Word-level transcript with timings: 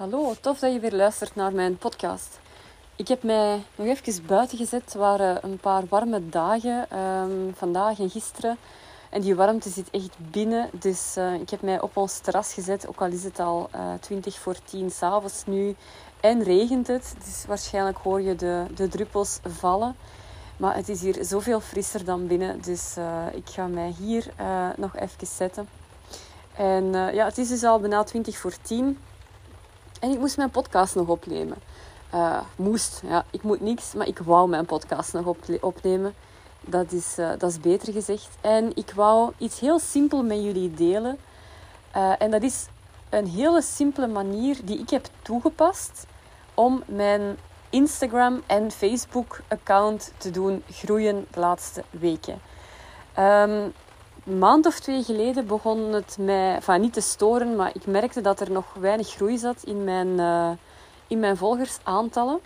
Hallo, 0.00 0.34
tof 0.40 0.58
dat 0.58 0.72
je 0.72 0.80
weer 0.80 0.94
luistert 0.94 1.34
naar 1.34 1.52
mijn 1.52 1.76
podcast. 1.76 2.40
Ik 2.96 3.08
heb 3.08 3.22
mij 3.22 3.62
nog 3.74 3.86
even 3.86 4.26
buiten 4.26 4.58
gezet. 4.58 4.84
Het 4.84 4.94
waren 4.94 5.44
een 5.44 5.58
paar 5.58 5.82
warme 5.88 6.28
dagen 6.28 6.98
um, 6.98 7.54
vandaag 7.54 7.98
en 7.98 8.10
gisteren. 8.10 8.56
En 9.10 9.20
die 9.20 9.34
warmte 9.34 9.68
zit 9.68 9.90
echt 9.90 10.16
binnen. 10.30 10.70
Dus 10.72 11.14
uh, 11.18 11.34
ik 11.34 11.50
heb 11.50 11.62
mij 11.62 11.80
op 11.80 11.96
ons 11.96 12.18
terras 12.18 12.52
gezet. 12.52 12.88
Ook 12.88 13.00
al 13.00 13.06
is 13.06 13.24
het 13.24 13.38
al 13.38 13.68
uh, 13.74 13.92
eh, 13.92 14.00
20 14.00 14.38
voor 14.38 14.56
10 14.64 14.90
s'avonds 14.90 15.42
nu. 15.46 15.76
En 16.20 16.42
regent 16.42 16.86
het. 16.86 17.14
Dus 17.24 17.44
waarschijnlijk 17.46 17.98
hoor 17.98 18.20
je 18.20 18.36
de, 18.36 18.64
de 18.74 18.88
druppels 18.88 19.38
vallen. 19.48 19.96
Maar 20.56 20.74
het 20.74 20.88
is 20.88 21.00
hier 21.00 21.24
zoveel 21.24 21.60
frisser 21.60 22.04
dan 22.04 22.26
binnen. 22.26 22.60
Dus 22.62 22.96
ik 23.32 23.48
ga 23.48 23.66
mij 23.66 23.94
hier 23.98 24.32
nog 24.76 24.96
even 24.96 25.26
zetten. 25.26 25.68
En 26.56 26.92
ja, 26.92 27.24
het 27.24 27.38
is 27.38 27.48
dus 27.48 27.64
al 27.64 27.80
bijna 27.80 28.04
20 28.04 28.38
voor 28.38 28.54
10. 28.62 28.98
En 30.00 30.10
ik 30.10 30.18
moest 30.18 30.36
mijn 30.36 30.50
podcast 30.50 30.94
nog 30.94 31.08
opnemen. 31.08 31.56
Uh, 32.14 32.40
moest, 32.56 33.02
ja, 33.04 33.24
ik 33.30 33.42
moet 33.42 33.60
niks, 33.60 33.92
maar 33.94 34.06
ik 34.06 34.18
wou 34.18 34.48
mijn 34.48 34.66
podcast 34.66 35.12
nog 35.12 35.34
opnemen. 35.60 36.14
Dat 36.60 36.92
is, 36.92 37.18
uh, 37.18 37.30
dat 37.38 37.50
is 37.50 37.60
beter 37.60 37.92
gezegd. 37.92 38.28
En 38.40 38.76
ik 38.76 38.92
wou 38.94 39.32
iets 39.38 39.60
heel 39.60 39.78
simpel 39.78 40.22
met 40.22 40.42
jullie 40.42 40.74
delen. 40.74 41.18
Uh, 41.96 42.12
en 42.18 42.30
dat 42.30 42.42
is 42.42 42.66
een 43.10 43.26
hele 43.26 43.62
simpele 43.62 44.06
manier 44.06 44.56
die 44.64 44.78
ik 44.78 44.90
heb 44.90 45.06
toegepast 45.22 46.06
om 46.54 46.82
mijn 46.86 47.36
Instagram 47.70 48.42
en 48.46 48.70
Facebook 48.70 49.40
account 49.48 50.12
te 50.16 50.30
doen 50.30 50.62
groeien 50.70 51.26
de 51.30 51.40
laatste 51.40 51.84
weken. 51.90 52.40
Um, 53.18 53.72
een 54.24 54.38
maand 54.38 54.66
of 54.66 54.80
twee 54.80 55.02
geleden 55.02 55.46
begon 55.46 55.92
het 55.92 56.16
mij, 56.20 56.54
enfin, 56.54 56.80
niet 56.80 56.92
te 56.92 57.00
storen, 57.00 57.56
maar 57.56 57.70
ik 57.74 57.86
merkte 57.86 58.20
dat 58.20 58.40
er 58.40 58.50
nog 58.50 58.64
weinig 58.80 59.08
groei 59.08 59.38
zat 59.38 59.62
in 59.64 59.84
mijn, 59.84 60.08
uh, 60.08 60.50
in 61.06 61.20
mijn 61.20 61.36
volgersaantallen. 61.36 62.40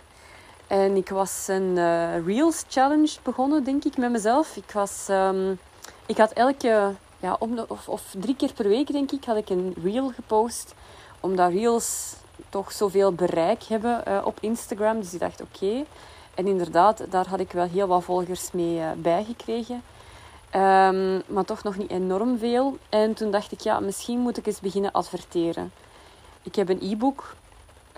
En 0.67 0.95
ik 0.95 1.09
was 1.09 1.45
een 1.47 1.75
uh, 1.75 2.25
Reels 2.25 2.63
Challenge 2.67 3.17
begonnen, 3.23 3.63
denk 3.63 3.83
ik, 3.83 3.97
met 3.97 4.11
mezelf. 4.11 4.55
Ik, 4.55 4.71
was, 4.71 5.07
um, 5.09 5.59
ik 6.05 6.17
had 6.17 6.31
elke, 6.31 6.93
ja, 7.19 7.35
om 7.39 7.55
de, 7.55 7.65
of, 7.67 7.89
of 7.89 8.15
drie 8.19 8.35
keer 8.35 8.53
per 8.53 8.67
week, 8.67 8.91
denk 8.91 9.11
ik, 9.11 9.25
had 9.25 9.37
ik 9.37 9.49
een 9.49 9.75
Reel 9.83 10.11
gepost. 10.15 10.73
Omdat 11.19 11.51
Reels 11.51 12.15
toch 12.49 12.71
zoveel 12.71 13.13
bereik 13.13 13.63
hebben 13.63 14.03
uh, 14.07 14.21
op 14.25 14.37
Instagram. 14.39 14.99
Dus 14.99 15.13
ik 15.13 15.19
dacht, 15.19 15.41
oké. 15.41 15.83
En 16.35 16.47
inderdaad, 16.47 17.05
daar 17.09 17.27
had 17.27 17.39
ik 17.39 17.51
wel 17.51 17.67
heel 17.67 17.87
wat 17.87 18.03
volgers 18.03 18.51
mee 18.51 18.81
bijgekregen. 18.95 19.83
Um, 20.55 21.21
maar 21.27 21.45
toch 21.45 21.63
nog 21.63 21.77
niet 21.77 21.89
enorm 21.89 22.37
veel. 22.37 22.77
En 22.89 23.13
toen 23.13 23.31
dacht 23.31 23.51
ik, 23.51 23.59
ja, 23.59 23.79
misschien 23.79 24.19
moet 24.19 24.37
ik 24.37 24.45
eens 24.45 24.59
beginnen 24.59 24.91
adverteren. 24.91 25.71
Ik 26.43 26.55
heb 26.55 26.69
een 26.69 26.79
e-book, 26.81 27.35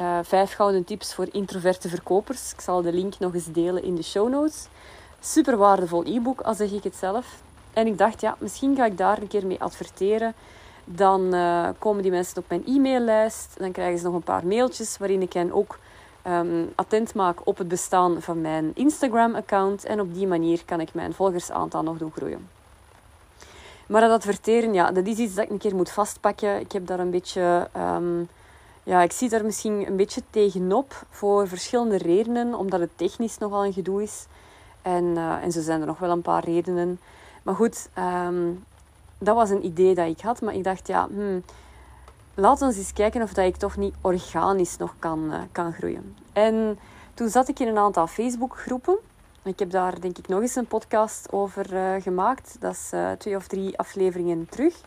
uh, 0.02 0.20
vijf 0.24 0.54
gouden 0.54 0.84
tips 0.84 1.14
voor 1.14 1.28
introverte 1.32 1.90
verkopers. 1.90 2.54
Ik 2.54 2.62
zal 2.62 2.82
de 2.82 2.94
link 2.94 3.20
nog 3.20 3.34
eens 3.34 3.52
delen 3.52 3.84
in 3.84 3.96
de 3.96 4.04
show 4.04 4.30
notes. 4.30 4.68
Super 5.20 5.58
waardevol 5.58 6.06
e-book, 6.06 6.42
al 6.42 6.54
zeg 6.54 6.72
ik 6.72 6.84
het 6.84 6.96
zelf. 6.96 7.26
En 7.74 7.88
ik 7.88 7.98
dacht, 7.98 8.22
ja, 8.22 8.36
misschien 8.40 8.76
ga 8.76 8.86
ik 8.86 8.98
daar 8.98 9.22
een 9.22 9.28
keer 9.28 9.46
mee 9.46 9.62
adverteren. 9.62 10.34
Dan 10.86 11.36
uh, 11.36 11.70
komen 11.80 12.02
die 12.02 12.12
mensen 12.12 12.38
op 12.38 12.50
mijn 12.50 12.66
e-maillijst. 12.66 13.54
Dan 13.58 13.72
krijgen 13.72 14.00
ze 14.00 14.06
nog 14.06 14.14
een 14.14 14.22
paar 14.22 14.46
mailtjes 14.46 14.98
waarin 14.98 15.22
ik 15.22 15.34
hen 15.34 15.52
ook 15.52 15.80
um, 16.28 16.72
attent 16.76 17.14
maak 17.14 17.40
op 17.44 17.58
het 17.58 17.68
bestaan 17.68 18.22
van 18.22 18.42
mijn 18.42 18.72
Instagram-account. 18.74 19.86
En 19.86 20.00
op 20.00 20.14
die 20.14 20.28
manier 20.28 20.66
kan 20.66 20.80
ik 20.80 20.94
mijn 20.94 21.14
volgersaantal 21.14 21.84
nog 21.84 21.98
doen 21.98 22.12
groeien. 22.12 22.50
Maar 23.88 24.02
dat 24.02 24.12
adverteren, 24.12 24.74
ja, 24.74 24.92
dat 24.92 25.06
is 25.06 25.18
iets 25.18 25.34
dat 25.34 25.44
ik 25.44 25.50
een 25.50 25.58
keer 25.58 25.76
moet 25.76 25.92
vastpakken. 25.92 26.60
Ik 26.60 26.72
heb 26.72 26.88
daar 26.88 27.00
een 27.00 27.12
beetje... 27.12 27.70
Um, 27.78 28.30
ja, 28.84 29.02
ik 29.02 29.12
zie 29.12 29.30
daar 29.30 29.46
misschien 29.46 29.88
een 29.88 29.96
beetje 29.96 30.22
tegenop 30.30 31.06
voor 31.10 31.48
verschillende 31.48 31.98
redenen. 31.98 32.54
Omdat 32.54 32.80
het 32.80 32.92
technisch 32.96 33.38
nogal 33.38 33.66
een 33.66 33.74
gedoe 33.74 34.04
is. 34.04 34.26
En, 34.82 35.04
uh, 35.04 35.44
en 35.44 35.52
zo 35.52 35.62
zijn 35.62 35.82
er 35.82 35.88
nog 35.88 36.00
wel 36.00 36.10
een 36.10 36.22
paar 36.22 36.44
redenen. 36.44 37.00
Maar 37.44 37.56
goed, 37.56 37.90
um, 38.26 38.66
dat 39.18 39.36
was 39.36 39.50
een 39.50 39.66
idee 39.66 39.96
dat 39.96 40.08
ik 40.08 40.20
had. 40.22 40.42
Maar 40.42 40.54
ik 40.54 40.64
dacht, 40.64 40.88
ja... 40.88 41.08
Hmm, 41.08 41.44
laat 42.40 42.62
ons 42.62 42.78
eens 42.78 42.94
kijken 42.94 43.22
of 43.22 43.34
dat 43.34 43.46
ik 43.46 43.56
toch 43.56 43.78
niet 43.78 43.96
organisch 44.02 44.78
nog 44.78 44.96
kan, 45.00 45.34
uh, 45.34 45.40
kan 45.52 45.74
groeien. 45.74 46.16
En 46.34 46.80
toen 47.14 47.30
zat 47.30 47.48
ik 47.48 47.60
in 47.60 47.68
een 47.68 47.78
aantal 47.78 48.08
Facebookgroepen. 48.08 48.98
Ik 49.44 49.60
heb 49.60 49.72
daar 49.72 50.00
denk 50.00 50.18
ik 50.18 50.28
nog 50.28 50.42
eens 50.42 50.56
een 50.56 50.68
podcast 50.68 51.32
over 51.32 51.74
uh, 51.74 52.02
gemaakt. 52.02 52.56
Dat 52.60 52.72
is 52.72 52.92
uh, 52.94 53.12
twee 53.12 53.36
of 53.36 53.48
drie 53.48 53.78
afleveringen 53.78 54.48
terug. 54.50 54.82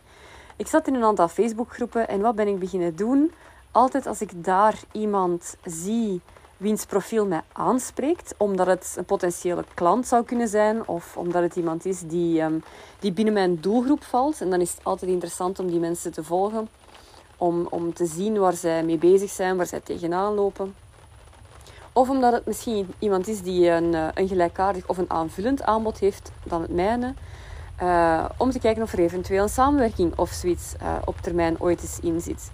Ik 0.56 0.66
zat 0.66 0.86
in 0.86 0.94
een 0.94 1.04
aantal 1.04 1.28
Facebookgroepen 1.28 2.08
en 2.08 2.20
wat 2.20 2.34
ben 2.34 2.48
ik 2.48 2.58
beginnen 2.58 2.96
doen? 2.96 3.32
Altijd 3.70 4.06
als 4.06 4.20
ik 4.20 4.44
daar 4.44 4.80
iemand 4.92 5.56
zie 5.64 6.20
wiens 6.56 6.86
profiel 6.86 7.26
mij 7.26 7.42
aanspreekt, 7.52 8.34
omdat 8.36 8.66
het 8.66 8.94
een 8.96 9.04
potentiële 9.04 9.64
klant 9.74 10.06
zou 10.06 10.24
kunnen 10.24 10.48
zijn 10.48 10.88
of 10.88 11.16
omdat 11.16 11.42
het 11.42 11.56
iemand 11.56 11.84
is 11.84 12.00
die, 12.00 12.40
um, 12.42 12.62
die 12.98 13.12
binnen 13.12 13.34
mijn 13.34 13.60
doelgroep 13.60 14.04
valt. 14.04 14.40
En 14.40 14.50
dan 14.50 14.60
is 14.60 14.70
het 14.70 14.84
altijd 14.84 15.10
interessant 15.10 15.58
om 15.58 15.66
die 15.66 15.80
mensen 15.80 16.12
te 16.12 16.24
volgen 16.24 16.68
om, 17.40 17.66
om 17.70 17.94
te 17.94 18.06
zien 18.06 18.38
waar 18.38 18.52
zij 18.52 18.84
mee 18.84 18.98
bezig 18.98 19.30
zijn, 19.30 19.56
waar 19.56 19.66
zij 19.66 19.80
tegenaan 19.80 20.34
lopen. 20.34 20.74
Of 21.92 22.08
omdat 22.08 22.32
het 22.32 22.46
misschien 22.46 22.94
iemand 22.98 23.28
is 23.28 23.42
die 23.42 23.68
een, 23.68 23.94
eh, 23.94 24.06
een 24.14 24.28
gelijkaardig 24.28 24.88
of 24.88 24.98
een 24.98 25.10
aanvullend 25.10 25.62
aanbod 25.62 25.98
heeft 25.98 26.32
dan 26.44 26.62
het 26.62 26.72
mijne. 26.72 27.14
Uh, 27.82 28.24
om 28.36 28.50
te 28.50 28.58
kijken 28.58 28.82
of 28.82 28.92
er 28.92 28.98
eventueel 28.98 29.42
een 29.42 29.48
samenwerking 29.48 30.18
of 30.18 30.30
zoiets 30.30 30.74
uh, 30.82 30.94
op 31.04 31.16
termijn 31.20 31.60
ooit 31.60 31.82
eens 31.82 32.00
in 32.00 32.20
zit. 32.20 32.50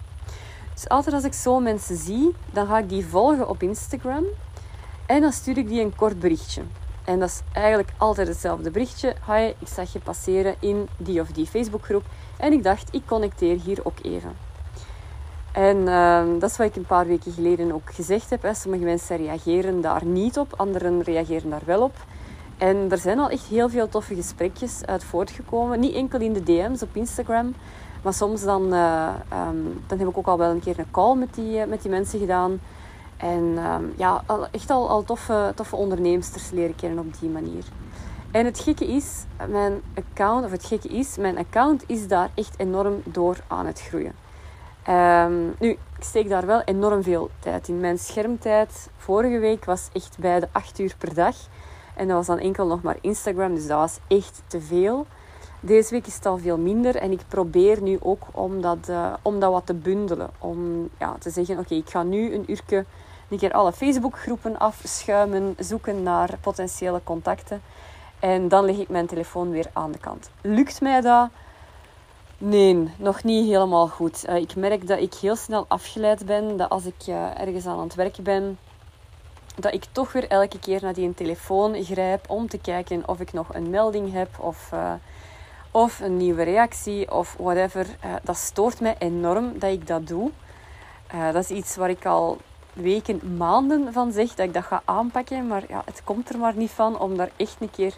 Dus 0.73 0.89
altijd 0.89 1.15
als 1.15 1.23
ik 1.23 1.33
zo 1.33 1.59
mensen 1.59 1.97
zie, 1.97 2.35
dan 2.51 2.67
ga 2.67 2.77
ik 2.77 2.89
die 2.89 3.05
volgen 3.05 3.49
op 3.49 3.63
Instagram. 3.63 4.23
En 5.05 5.21
dan 5.21 5.31
stuur 5.31 5.57
ik 5.57 5.67
die 5.67 5.81
een 5.81 5.95
kort 5.95 6.19
berichtje. 6.19 6.61
En 7.05 7.19
dat 7.19 7.29
is 7.29 7.41
eigenlijk 7.53 7.89
altijd 7.97 8.27
hetzelfde 8.27 8.71
berichtje. 8.71 9.15
Hi, 9.25 9.45
ik 9.59 9.67
zag 9.67 9.93
je 9.93 9.99
passeren 9.99 10.55
in 10.59 10.87
die 10.97 11.21
of 11.21 11.27
die 11.27 11.45
Facebookgroep. 11.45 12.03
En 12.37 12.53
ik 12.53 12.63
dacht, 12.63 12.95
ik 12.95 13.01
connecteer 13.05 13.59
hier 13.59 13.79
ook 13.83 13.97
even. 14.01 14.46
En 15.57 15.77
uh, 15.77 16.39
dat 16.39 16.49
is 16.49 16.57
wat 16.57 16.67
ik 16.67 16.75
een 16.75 16.85
paar 16.85 17.07
weken 17.07 17.31
geleden 17.31 17.71
ook 17.71 17.93
gezegd 17.93 18.29
heb. 18.29 18.49
Sommige 18.53 18.83
mensen 18.83 19.17
reageren 19.17 19.81
daar 19.81 20.05
niet 20.05 20.37
op, 20.37 20.53
anderen 20.55 21.01
reageren 21.01 21.49
daar 21.49 21.61
wel 21.65 21.81
op. 21.81 21.95
En 22.57 22.87
er 22.89 22.97
zijn 22.97 23.19
al 23.19 23.29
echt 23.29 23.45
heel 23.45 23.69
veel 23.69 23.89
toffe 23.89 24.15
gesprekjes 24.15 24.85
uit 24.85 25.03
voortgekomen. 25.03 25.79
Niet 25.79 25.93
enkel 25.93 26.19
in 26.19 26.33
de 26.33 26.43
DM's 26.43 26.81
op 26.81 26.95
Instagram, 26.95 27.53
maar 28.03 28.13
soms 28.13 28.43
dan, 28.43 28.73
uh, 28.73 29.09
um, 29.47 29.83
dan 29.87 29.99
heb 29.99 30.07
ik 30.07 30.17
ook 30.17 30.27
al 30.27 30.37
wel 30.37 30.51
een 30.51 30.59
keer 30.59 30.79
een 30.79 30.91
call 30.91 31.15
met 31.15 31.33
die, 31.33 31.65
met 31.65 31.81
die 31.81 31.91
mensen 31.91 32.19
gedaan. 32.19 32.59
En 33.17 33.57
um, 33.73 33.93
ja, 33.95 34.23
echt 34.51 34.69
al, 34.69 34.89
al 34.89 35.03
toffe, 35.03 35.51
toffe 35.55 35.75
onderneemsters 35.75 36.49
leren 36.49 36.75
kennen 36.75 36.99
op 36.99 37.19
die 37.19 37.29
manier. 37.29 37.63
En 38.31 38.45
het 38.45 38.59
gekke 38.59 38.87
is, 38.87 39.23
mijn 39.49 39.81
account, 39.95 40.45
of 40.45 40.51
het 40.51 40.65
gekke 40.65 40.87
is, 40.87 41.17
mijn 41.17 41.37
account 41.37 41.83
is 41.87 42.07
daar 42.07 42.29
echt 42.35 42.53
enorm 42.57 43.01
door 43.03 43.37
aan 43.47 43.65
het 43.65 43.81
groeien. 43.81 44.26
Um, 44.89 45.55
nu, 45.59 45.69
ik 45.69 45.79
steek 45.99 46.29
daar 46.29 46.45
wel 46.45 46.61
enorm 46.61 47.03
veel 47.03 47.29
tijd 47.39 47.67
in. 47.67 47.79
Mijn 47.79 47.97
schermtijd 47.97 48.89
vorige 48.97 49.39
week 49.39 49.65
was 49.65 49.89
echt 49.93 50.17
bij 50.19 50.39
de 50.39 50.47
8 50.51 50.79
uur 50.79 50.95
per 50.97 51.13
dag. 51.13 51.35
En 51.95 52.07
dat 52.07 52.17
was 52.17 52.25
dan 52.25 52.39
enkel 52.39 52.67
nog 52.67 52.81
maar 52.81 52.97
Instagram, 53.01 53.55
dus 53.55 53.67
dat 53.67 53.77
was 53.77 53.99
echt 54.07 54.41
te 54.47 54.61
veel. 54.61 55.05
Deze 55.59 55.93
week 55.93 56.07
is 56.07 56.15
het 56.15 56.25
al 56.25 56.37
veel 56.37 56.57
minder 56.57 56.95
en 56.95 57.11
ik 57.11 57.21
probeer 57.27 57.81
nu 57.81 57.97
ook 58.01 58.23
om 58.31 58.61
dat, 58.61 58.77
uh, 58.89 59.13
om 59.21 59.39
dat 59.39 59.51
wat 59.51 59.65
te 59.65 59.73
bundelen. 59.73 60.29
Om 60.39 60.89
ja, 60.99 61.15
te 61.19 61.29
zeggen, 61.29 61.59
oké, 61.59 61.75
ik 61.75 61.89
ga 61.89 62.03
nu 62.03 62.33
een 62.33 62.51
uurtje 62.51 62.85
een 63.29 63.37
keer 63.37 63.51
alle 63.51 63.71
Facebookgroepen 63.71 64.59
afschuimen, 64.59 65.55
zoeken 65.59 66.03
naar 66.03 66.37
potentiële 66.41 67.01
contacten. 67.03 67.61
En 68.19 68.47
dan 68.47 68.65
leg 68.65 68.77
ik 68.77 68.89
mijn 68.89 69.07
telefoon 69.07 69.49
weer 69.49 69.69
aan 69.73 69.91
de 69.91 69.99
kant. 69.99 70.29
Lukt 70.41 70.81
mij 70.81 71.01
dat? 71.01 71.29
Nee, 72.39 72.89
nog 72.97 73.23
niet 73.23 73.47
helemaal 73.47 73.87
goed. 73.87 74.25
Uh, 74.29 74.35
ik 74.35 74.55
merk 74.55 74.87
dat 74.87 74.99
ik 74.99 75.13
heel 75.13 75.35
snel 75.35 75.65
afgeleid 75.67 76.25
ben. 76.25 76.57
Dat 76.57 76.69
als 76.69 76.85
ik 76.85 77.07
uh, 77.07 77.39
ergens 77.39 77.65
aan 77.65 77.79
het 77.79 77.95
werken 77.95 78.23
ben, 78.23 78.57
dat 79.55 79.73
ik 79.73 79.85
toch 79.91 80.11
weer 80.11 80.27
elke 80.27 80.59
keer 80.59 80.79
naar 80.81 80.93
die 80.93 81.13
telefoon 81.13 81.83
grijp 81.83 82.29
om 82.29 82.47
te 82.47 82.57
kijken 82.57 83.07
of 83.07 83.19
ik 83.19 83.33
nog 83.33 83.53
een 83.53 83.69
melding 83.69 84.13
heb 84.13 84.29
of, 84.39 84.69
uh, 84.73 84.93
of 85.71 85.99
een 85.99 86.17
nieuwe 86.17 86.43
reactie 86.43 87.11
of 87.11 87.35
whatever. 87.39 87.85
dat 88.23 88.37
stoort 88.37 88.79
mij 88.79 88.95
enorm 88.97 89.59
dat 89.59 89.71
ik 89.71 89.87
dat 89.87 90.07
doe. 90.07 90.31
dat 91.33 91.43
is 91.43 91.49
iets 91.49 91.75
waar 91.75 91.89
ik 91.89 92.05
al 92.05 92.37
weken, 92.73 93.37
maanden 93.37 93.93
van 93.93 94.11
zeg 94.11 94.35
dat 94.35 94.45
ik 94.47 94.53
dat 94.53 94.63
ga 94.63 94.81
aanpakken. 94.85 95.47
Maar 95.47 95.63
ja, 95.67 95.81
het 95.85 96.01
komt 96.03 96.29
er 96.29 96.37
maar 96.37 96.55
niet 96.55 96.71
van 96.71 96.99
om 96.99 97.17
daar 97.17 97.31
echt 97.35 97.55
een 97.59 97.71
keer 97.71 97.93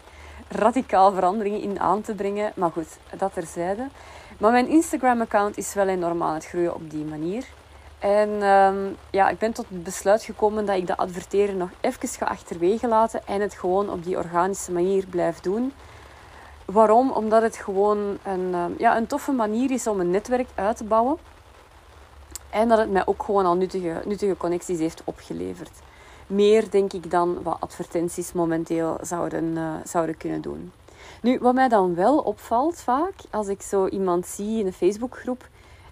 radicaal 0.48 1.12
veranderingen 1.12 1.62
in 1.62 1.80
aan 1.80 2.00
te 2.00 2.14
brengen. 2.14 2.52
Maar 2.54 2.70
goed, 2.70 2.98
dat 3.16 3.32
terzijde. 3.32 3.88
Maar 4.40 4.52
mijn 4.52 4.68
Instagram-account 4.68 5.56
is 5.56 5.74
wel 5.74 5.86
enorm 5.86 6.22
aan 6.22 6.34
het 6.34 6.46
groeien 6.46 6.74
op 6.74 6.90
die 6.90 7.04
manier. 7.04 7.44
En 7.98 8.28
um, 8.42 8.96
ja, 9.10 9.28
ik 9.28 9.38
ben 9.38 9.52
tot 9.52 9.66
het 9.68 9.82
besluit 9.82 10.22
gekomen 10.22 10.66
dat 10.66 10.76
ik 10.76 10.86
dat 10.86 10.96
adverteren 10.96 11.56
nog 11.56 11.68
even 11.80 12.08
ga 12.08 12.26
achterwege 12.26 12.88
laten 12.88 13.26
en 13.26 13.40
het 13.40 13.54
gewoon 13.54 13.90
op 13.90 14.04
die 14.04 14.16
organische 14.16 14.72
manier 14.72 15.06
blijf 15.06 15.40
doen. 15.40 15.72
Waarom? 16.64 17.10
Omdat 17.10 17.42
het 17.42 17.56
gewoon 17.56 18.18
een, 18.24 18.54
um, 18.54 18.74
ja, 18.78 18.96
een 18.96 19.06
toffe 19.06 19.32
manier 19.32 19.70
is 19.70 19.86
om 19.86 20.00
een 20.00 20.10
netwerk 20.10 20.48
uit 20.54 20.76
te 20.76 20.84
bouwen. 20.84 21.16
En 22.50 22.68
dat 22.68 22.78
het 22.78 22.90
mij 22.90 23.06
ook 23.06 23.22
gewoon 23.22 23.46
al 23.46 23.54
nuttige, 23.54 24.02
nuttige 24.04 24.36
connecties 24.36 24.78
heeft 24.78 25.02
opgeleverd. 25.04 25.78
Meer 26.26 26.70
denk 26.70 26.92
ik 26.92 27.10
dan 27.10 27.42
wat 27.42 27.56
advertenties 27.60 28.32
momenteel 28.32 28.98
zouden, 29.02 29.44
uh, 29.44 29.74
zouden 29.84 30.16
kunnen 30.16 30.40
doen. 30.40 30.72
Nu, 31.22 31.38
wat 31.38 31.54
mij 31.54 31.68
dan 31.68 31.94
wel 31.94 32.18
opvalt 32.18 32.80
vaak, 32.80 33.14
als 33.30 33.48
ik 33.48 33.62
zo 33.62 33.86
iemand 33.86 34.26
zie 34.26 34.58
in 34.58 34.66
een 34.66 34.72
Facebookgroep 34.72 35.48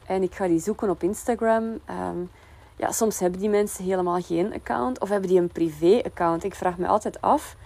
en 0.07 0.23
ik 0.23 0.35
ga 0.35 0.47
die 0.47 0.61
zoeken 0.61 0.91
op 0.91 1.03
Instagram. 1.03 1.65
Um, 1.65 2.31
ja, 2.77 2.93
soms 2.93 3.19
hebben 3.19 3.41
die 3.41 3.49
mensen 3.49 3.85
helemaal 3.85 4.21
geen 4.21 4.55
account 4.55 5.01
of 5.01 5.09
hebben 5.09 5.29
die 5.29 5.41
een 5.41 5.49
privé-account. 5.49 6.45
Ik 6.45 6.55
vraag 6.55 6.79
me 6.79 6.87
altijd 6.87 7.21
af, 7.21 7.57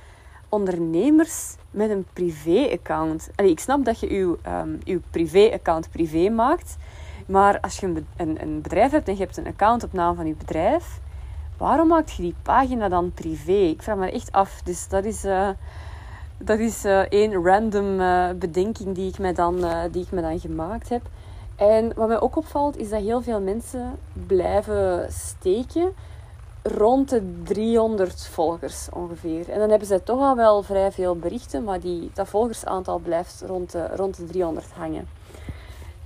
ondernemers 0.49 1.55
met 1.71 1.91
een 1.91 2.07
privé-account. 2.13 3.31
Ik 3.37 3.61
snap 3.61 3.85
dat 3.85 4.01
je 4.01 4.09
uw, 4.09 4.37
um, 4.47 4.79
uw 4.85 5.01
privé-account 5.11 5.91
privé 5.91 6.29
maakt, 6.29 6.77
maar 7.27 7.61
als 7.61 7.79
je 7.79 7.87
een, 8.17 8.43
een, 8.43 8.61
bedrijf 8.61 8.91
hebt 8.91 9.09
en 9.09 9.15
je 9.15 9.21
hebt 9.21 9.37
een 9.37 9.47
account 9.47 9.85
op 9.85 9.93
naam 9.93 10.17
van 10.17 10.27
je 10.27 10.35
bedrijf, 10.35 11.01
waarom 11.57 11.89
maak 11.89 12.09
je 12.09 12.23
die 12.23 12.35
pagina 12.43 12.89
dan 12.89 13.13
privé? 13.15 13.53
Ik 13.53 13.83
vraag 13.83 13.97
me 13.97 14.11
echt 14.11 14.33
af. 14.33 14.61
Dus 14.65 14.89
dat 14.89 15.05
is, 15.05 15.25
uh, 15.25 15.49
dat 16.45 16.59
is 16.59 16.85
uh, 16.85 16.99
één 16.99 17.45
random 17.45 18.01
uh, 18.01 18.31
bedenking 18.31 18.95
die 18.95 19.09
ik, 19.09 19.19
me 19.19 19.33
dan, 19.33 19.65
die 19.91 20.03
ik 20.03 20.11
me 20.11 20.21
dan 20.21 20.41
gemaakt 20.41 20.89
heb. 20.89 21.03
En 21.57 21.93
wat 21.95 22.09
mij 22.09 22.21
ook 22.21 22.37
opvalt, 22.37 22.77
is 22.77 22.89
dat 22.89 23.01
heel 23.01 23.23
veel 23.23 23.41
mensen 23.41 23.99
blijven 24.27 25.13
steken 25.13 25.93
rond 26.63 27.11
de 27.11 27.43
300 27.45 28.27
volgers 28.27 28.89
ongeveer. 28.93 29.51
En 29.51 29.59
dan 29.59 29.69
hebben 29.71 29.89
zij 29.89 29.99
toch 29.99 30.21
al 30.21 30.37
wel 30.37 30.63
vrij 30.63 30.93
veel 30.93 31.17
berichten, 31.17 31.65
maar 31.65 31.81
die, 31.81 32.11
dat 32.15 32.29
volgersaantal 32.29 32.99
blijft 32.99 33.43
rond 33.47 33.73
de, 33.73 33.87
rond 33.97 34.17
de 34.17 34.25
300 34.25 34.67
hangen. 34.73 35.09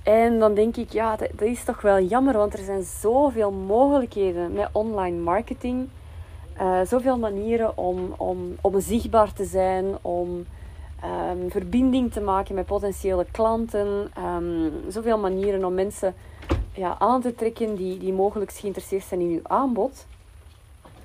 En 0.03 0.39
dan 0.39 0.53
denk 0.53 0.77
ik, 0.77 0.91
ja, 0.91 1.15
dat, 1.15 1.29
dat, 1.35 1.47
is 1.47 1.63
toch 1.63 1.81
wel 1.81 2.01
jammer, 2.01 2.37
want 2.37 2.53
er 2.53 2.63
zijn 2.63 2.83
zoveel 2.83 3.51
mogelijkheden 3.51 4.53
met 4.53 4.69
online 4.71 5.17
marketing. 5.17 5.89
Uh, 6.61 6.81
zoveel 6.85 7.17
manieren 7.17 7.77
om, 7.77 8.13
om, 8.17 8.55
om 8.61 8.81
zichtbaar 8.81 9.33
te 9.33 9.45
zijn, 9.45 9.85
om 10.01 10.45
um, 11.03 11.51
verbinding 11.51 12.11
te 12.11 12.21
maken 12.21 12.55
met 12.55 12.65
potentiële 12.65 13.25
klanten. 13.31 14.11
Um, 14.17 14.71
zoveel 14.87 15.17
manieren 15.17 15.65
om 15.65 15.73
mensen 15.73 16.15
ja, 16.73 16.95
aan 16.99 17.21
te 17.21 17.35
trekken 17.35 17.75
die, 17.75 17.97
die 17.97 18.13
mogelijk 18.13 18.51
geïnteresseerd 18.51 19.03
zijn 19.03 19.21
in 19.21 19.29
uw 19.29 19.39
aanbod. 19.43 20.05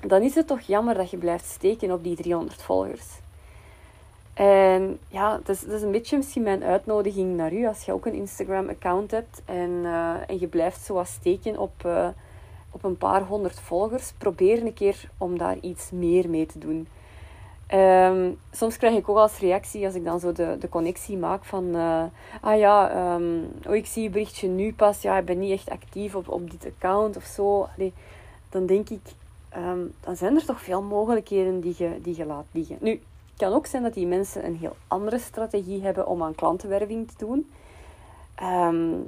Dan 0.00 0.22
is 0.22 0.34
het 0.34 0.46
toch 0.46 0.60
jammer 0.60 0.94
dat 0.94 1.10
je 1.10 1.16
blijft 1.16 1.44
steken 1.44 1.92
op 1.92 2.04
die 2.04 2.16
300 2.16 2.62
volgers. 2.62 3.20
En 4.34 4.98
ja, 5.08 5.36
dat 5.36 5.48
is, 5.48 5.60
dat 5.60 5.74
is 5.74 5.82
een 5.82 5.90
beetje 5.90 6.16
misschien 6.16 6.42
mijn 6.42 6.64
uitnodiging 6.64 7.36
naar 7.36 7.52
u. 7.52 7.66
Als 7.66 7.84
je 7.84 7.92
ook 7.92 8.06
een 8.06 8.14
Instagram-account 8.14 9.10
hebt 9.10 9.42
en, 9.44 9.70
uh, 9.70 10.14
en 10.26 10.40
je 10.40 10.46
blijft 10.46 10.80
zo 10.80 11.02
steken 11.04 11.58
op, 11.58 11.72
uh, 11.86 12.08
op 12.72 12.84
een 12.84 12.96
paar 12.96 13.22
honderd 13.22 13.60
volgers, 13.60 14.12
probeer 14.18 14.62
een 14.62 14.74
keer 14.74 15.08
om 15.18 15.38
daar 15.38 15.58
iets 15.60 15.90
meer 15.90 16.30
mee 16.30 16.46
te 16.46 16.58
doen. 16.58 16.88
Um, 17.74 18.38
soms 18.50 18.76
krijg 18.76 18.96
ik 18.96 19.08
ook 19.08 19.16
als 19.16 19.38
reactie, 19.38 19.86
als 19.86 19.94
ik 19.94 20.04
dan 20.04 20.20
zo 20.20 20.32
de, 20.32 20.56
de 20.58 20.68
connectie 20.68 21.16
maak 21.16 21.44
van... 21.44 21.64
Uh, 21.64 22.02
ah 22.40 22.58
ja, 22.58 23.14
um, 23.14 23.52
oh, 23.68 23.74
ik 23.74 23.86
zie 23.86 24.02
je 24.02 24.10
berichtje 24.10 24.48
nu 24.48 24.74
pas. 24.74 25.02
Ja, 25.02 25.18
ik 25.18 25.24
ben 25.24 25.38
niet 25.38 25.52
echt 25.52 25.70
actief 25.70 26.14
op, 26.14 26.28
op 26.28 26.50
dit 26.50 26.66
account 26.66 27.16
of 27.16 27.24
zo. 27.24 27.68
Dan 28.48 28.66
denk 28.66 28.88
ik, 28.88 29.00
um, 29.56 29.94
dan 30.00 30.16
zijn 30.16 30.36
er 30.36 30.44
toch 30.44 30.60
veel 30.60 30.82
mogelijkheden 30.82 31.60
die 31.60 31.74
je, 31.78 31.98
die 32.02 32.16
je 32.16 32.26
laat 32.26 32.46
liggen. 32.50 32.76
Nu, 32.80 32.90
het 32.90 33.00
kan 33.36 33.52
ook 33.52 33.66
zijn 33.66 33.82
dat 33.82 33.94
die 33.94 34.06
mensen 34.06 34.46
een 34.46 34.56
heel 34.56 34.76
andere 34.88 35.18
strategie 35.18 35.82
hebben 35.82 36.06
om 36.06 36.22
aan 36.22 36.34
klantenwerving 36.34 37.08
te 37.08 37.14
doen. 37.18 37.50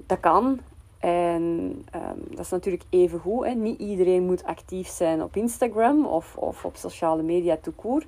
dat 0.06 0.20
kan. 0.20 0.60
En 1.04 1.84
dat 2.30 2.38
is 2.38 2.50
natuurlijk 2.50 2.84
even 2.90 3.20
goed. 3.20 3.44
Hè. 3.46 3.50
Niet 3.50 3.78
iedereen 3.78 4.22
moet 4.22 4.44
actief 4.44 4.88
zijn 4.88 5.22
op 5.22 5.36
Instagram 5.36 6.06
of, 6.06 6.36
of 6.36 6.64
op 6.64 6.76
sociale 6.76 7.22
media 7.22 7.56
toekoor 7.56 8.04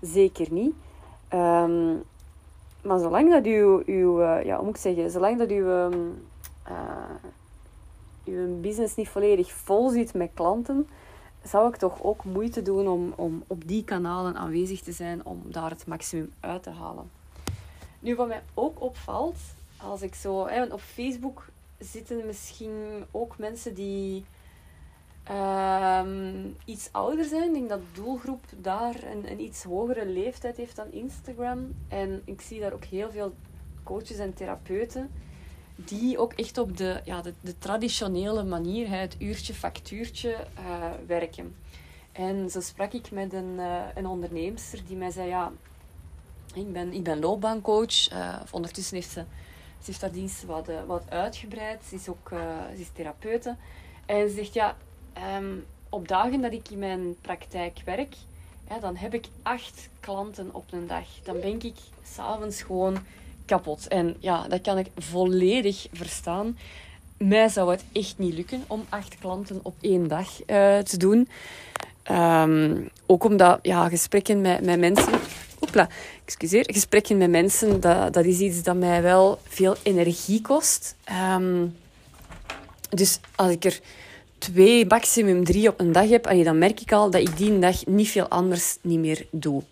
zeker 0.00 0.46
niet. 0.50 0.74
Um, 1.34 2.02
maar 2.82 2.98
zolang 2.98 3.30
dat 3.30 3.44
uw, 3.44 3.82
uw 3.86 4.20
uh, 4.20 4.44
ja, 4.44 4.56
hoe 4.56 4.64
moet 4.64 4.78
zeggen, 4.78 5.10
zolang 5.10 5.38
dat 5.38 5.50
uw, 5.50 5.68
um, 5.68 6.26
uh, 6.68 6.74
uw 8.24 8.60
business 8.60 8.94
niet 8.94 9.08
volledig 9.08 9.52
vol 9.52 9.88
zit 9.88 10.14
met 10.14 10.30
klanten, 10.34 10.88
zou 11.42 11.68
ik 11.68 11.76
toch 11.76 12.02
ook 12.02 12.24
moeite 12.24 12.62
doen 12.62 12.88
om, 12.88 13.12
om 13.16 13.42
op 13.46 13.68
die 13.68 13.84
kanalen 13.84 14.36
aanwezig 14.36 14.80
te 14.80 14.92
zijn 14.92 15.24
om 15.24 15.42
daar 15.44 15.70
het 15.70 15.86
maximum 15.86 16.32
uit 16.40 16.62
te 16.62 16.70
halen. 16.70 17.10
Nu, 17.98 18.16
wat 18.16 18.28
mij 18.28 18.42
ook 18.54 18.80
opvalt, 18.80 19.38
als 19.76 20.02
ik 20.02 20.14
zo, 20.14 20.46
hè, 20.46 20.64
op 20.64 20.80
Facebook 20.80 21.48
zitten 21.80 22.26
misschien 22.26 23.04
ook 23.10 23.38
mensen 23.38 23.74
die 23.74 24.24
Um, 25.30 26.56
iets 26.64 26.88
ouder 26.92 27.24
zijn. 27.24 27.46
Ik 27.46 27.52
denk 27.52 27.68
dat 27.68 27.80
doelgroep 27.92 28.44
daar 28.56 29.04
een, 29.04 29.30
een 29.30 29.40
iets 29.40 29.62
hogere 29.62 30.06
leeftijd 30.06 30.56
heeft 30.56 30.76
dan 30.76 30.92
Instagram. 30.92 31.74
En 31.88 32.22
ik 32.24 32.40
zie 32.40 32.60
daar 32.60 32.72
ook 32.72 32.84
heel 32.84 33.10
veel 33.10 33.34
coaches 33.82 34.16
en 34.16 34.34
therapeuten 34.34 35.10
die 35.76 36.18
ook 36.18 36.32
echt 36.32 36.58
op 36.58 36.76
de, 36.76 37.00
ja, 37.04 37.22
de, 37.22 37.34
de 37.40 37.58
traditionele 37.58 38.44
manier, 38.44 38.90
het 38.90 39.16
uurtje, 39.18 39.54
factuurtje, 39.54 40.36
uh, 40.58 40.90
werken. 41.06 41.54
En 42.12 42.50
zo 42.50 42.60
sprak 42.60 42.92
ik 42.92 43.10
met 43.10 43.32
een, 43.32 43.54
uh, 43.56 43.82
een 43.94 44.06
onderneemster 44.06 44.84
die 44.86 44.96
mij 44.96 45.10
zei, 45.10 45.28
ja, 45.28 45.52
ik 46.54 46.72
ben, 46.72 46.92
ik 46.92 47.02
ben 47.02 47.20
loopbaancoach. 47.20 48.12
Uh, 48.12 48.40
ondertussen 48.50 48.96
heeft 48.96 49.10
ze, 49.10 49.24
ze 49.80 49.86
heeft 49.86 50.00
haar 50.00 50.12
dienst 50.12 50.44
wat, 50.44 50.66
wat 50.86 51.02
uitgebreid. 51.08 51.82
Ze 51.88 51.94
is 51.94 52.08
ook 52.08 52.28
ze 52.74 52.80
is 52.80 52.90
therapeute. 52.92 53.56
En 54.06 54.28
ze 54.28 54.34
zegt, 54.34 54.54
ja, 54.54 54.76
Ehm, 55.12 55.54
op 55.88 56.08
dagen 56.08 56.40
dat 56.40 56.52
ik 56.52 56.70
in 56.70 56.78
mijn 56.78 57.14
praktijk 57.20 57.78
werk, 57.84 58.14
dan 58.80 58.96
heb 58.96 59.14
ik 59.14 59.26
acht 59.42 59.88
klanten 60.00 60.48
op 60.52 60.64
een 60.70 60.86
dag. 60.86 61.04
Dan 61.22 61.40
ben 61.40 61.62
ik 61.62 61.74
s'avonds 62.02 62.62
gewoon 62.62 62.98
kapot. 63.44 63.88
En 63.88 64.16
ja, 64.18 64.48
dat 64.48 64.60
kan 64.60 64.78
ik 64.78 64.86
volledig 64.96 65.86
verstaan. 65.92 66.58
Mij 67.16 67.48
zou 67.48 67.70
het 67.70 67.84
echt 67.92 68.18
niet 68.18 68.34
lukken 68.34 68.64
om 68.66 68.84
acht 68.88 69.18
klanten 69.18 69.60
op 69.62 69.74
één 69.80 70.08
dag 70.08 70.40
uh, 70.40 70.78
te 70.78 70.96
doen. 70.96 71.28
Um, 72.10 72.90
ook 73.06 73.24
omdat 73.24 73.58
ja, 73.62 73.88
gesprekken 73.88 74.40
met, 74.40 74.64
met 74.64 74.78
mensen. 74.78 75.12
Oepla, 75.60 75.88
excuseer. 76.24 76.64
Gesprekken 76.72 77.16
met 77.16 77.30
mensen, 77.30 77.80
dat, 77.80 78.12
dat 78.12 78.24
is 78.24 78.38
iets 78.38 78.62
dat 78.62 78.76
mij 78.76 79.02
wel 79.02 79.38
veel 79.48 79.76
energie 79.82 80.40
kost. 80.40 80.96
Um, 81.36 81.76
dus 82.90 83.18
als 83.34 83.50
ik 83.50 83.64
er 83.64 83.80
twee, 84.38 84.86
maximum 84.86 85.44
drie 85.44 85.68
op 85.68 85.80
een 85.80 85.92
dag 85.92 86.08
heb, 86.08 86.44
dan 86.44 86.58
merk 86.58 86.80
ik 86.80 86.92
al 86.92 87.10
dat 87.10 87.20
ik 87.20 87.36
die 87.36 87.58
dag 87.58 87.86
niet 87.86 88.08
veel 88.08 88.28
anders 88.28 88.76
niet 88.80 88.98
meer 88.98 89.26
doe. 89.30 89.62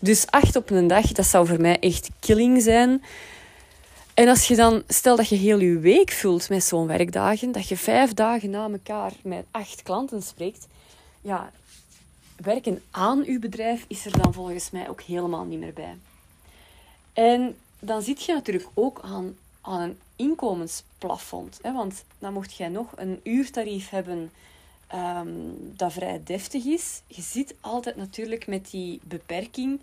Dus 0.00 0.26
acht 0.26 0.56
op 0.56 0.70
een 0.70 0.86
dag, 0.86 1.12
dat 1.12 1.26
zou 1.26 1.46
voor 1.46 1.60
mij 1.60 1.78
echt 1.78 2.08
killing 2.20 2.62
zijn. 2.62 3.02
En 4.14 4.28
als 4.28 4.48
je 4.48 4.56
dan, 4.56 4.82
stel 4.88 5.16
dat 5.16 5.28
je 5.28 5.36
heel 5.36 5.58
je 5.60 5.78
week 5.78 6.10
vult 6.10 6.48
met 6.48 6.64
zo'n 6.64 6.86
werkdagen, 6.86 7.52
dat 7.52 7.68
je 7.68 7.76
vijf 7.76 8.14
dagen 8.14 8.50
na 8.50 8.68
elkaar 8.70 9.12
met 9.22 9.44
acht 9.50 9.82
klanten 9.82 10.22
spreekt, 10.22 10.66
ja, 11.20 11.50
werken 12.42 12.82
aan 12.90 13.24
je 13.24 13.38
bedrijf 13.38 13.84
is 13.88 14.06
er 14.06 14.22
dan 14.22 14.32
volgens 14.32 14.70
mij 14.70 14.88
ook 14.88 15.00
helemaal 15.00 15.44
niet 15.44 15.58
meer 15.60 15.72
bij. 15.72 15.96
En 17.12 17.56
dan 17.78 18.02
zit 18.02 18.22
je 18.22 18.32
natuurlijk 18.32 18.68
ook 18.74 19.00
aan, 19.02 19.36
aan 19.60 19.80
een 19.80 19.98
inkomensplafond. 20.16 21.58
Hè? 21.62 21.72
Want 21.72 22.04
dan 22.18 22.32
mocht 22.32 22.54
jij 22.54 22.68
nog 22.68 22.92
een 22.96 23.20
uurtarief 23.22 23.88
hebben 23.88 24.30
um, 24.94 25.72
dat 25.76 25.92
vrij 25.92 26.20
deftig 26.24 26.64
is. 26.64 27.02
Je 27.06 27.22
zit 27.22 27.54
altijd 27.60 27.96
natuurlijk 27.96 28.46
met 28.46 28.70
die 28.70 29.00
beperking 29.02 29.80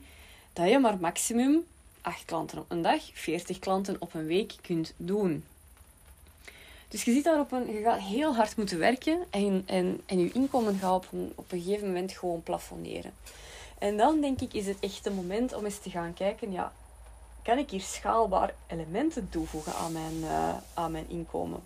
dat 0.54 0.70
je 0.70 0.80
maar 0.80 0.98
maximum 1.00 1.64
8 2.02 2.26
klanten 2.26 2.58
op 2.58 2.72
een 2.72 2.82
dag, 2.82 3.02
40 3.14 3.60
klanten 3.60 3.96
op 4.00 4.14
een 4.14 4.26
week 4.26 4.56
kunt 4.62 4.94
doen. 4.98 5.44
Dus 6.88 7.04
je, 7.04 7.14
zit 7.14 7.24
daar 7.24 7.40
op 7.40 7.52
een, 7.52 7.74
je 7.74 7.82
gaat 7.82 8.00
heel 8.00 8.36
hard 8.36 8.58
moeten 8.58 8.80
werken 8.80 9.26
en, 9.30 9.64
en, 9.66 10.02
en 10.06 10.20
je 10.20 10.32
inkomen 10.32 10.80
gaat 10.80 10.96
op 10.96 11.08
een, 11.12 11.34
op 11.36 11.52
een 11.52 11.62
gegeven 11.62 11.88
moment 11.88 12.12
gewoon 12.12 12.44
plafonneren. 12.44 13.14
En 13.78 13.98
dan 13.98 14.22
denk 14.22 14.42
ik, 14.42 14.54
is 14.54 14.66
het 14.68 14.78
echt 14.80 15.06
het 15.06 15.16
moment 15.16 15.54
om 15.54 15.66
eens 15.66 15.80
te 15.80 15.90
gaan 15.90 16.14
kijken, 16.14 16.52
ja, 16.52 16.72
kan 17.44 17.58
ik 17.58 17.70
hier 17.70 17.82
schaalbaar 17.82 18.54
elementen 18.68 19.30
toevoegen 19.30 19.74
aan 19.74 19.92
mijn, 19.92 20.16
uh, 20.22 20.54
aan 20.74 20.92
mijn 20.92 21.10
inkomen? 21.10 21.60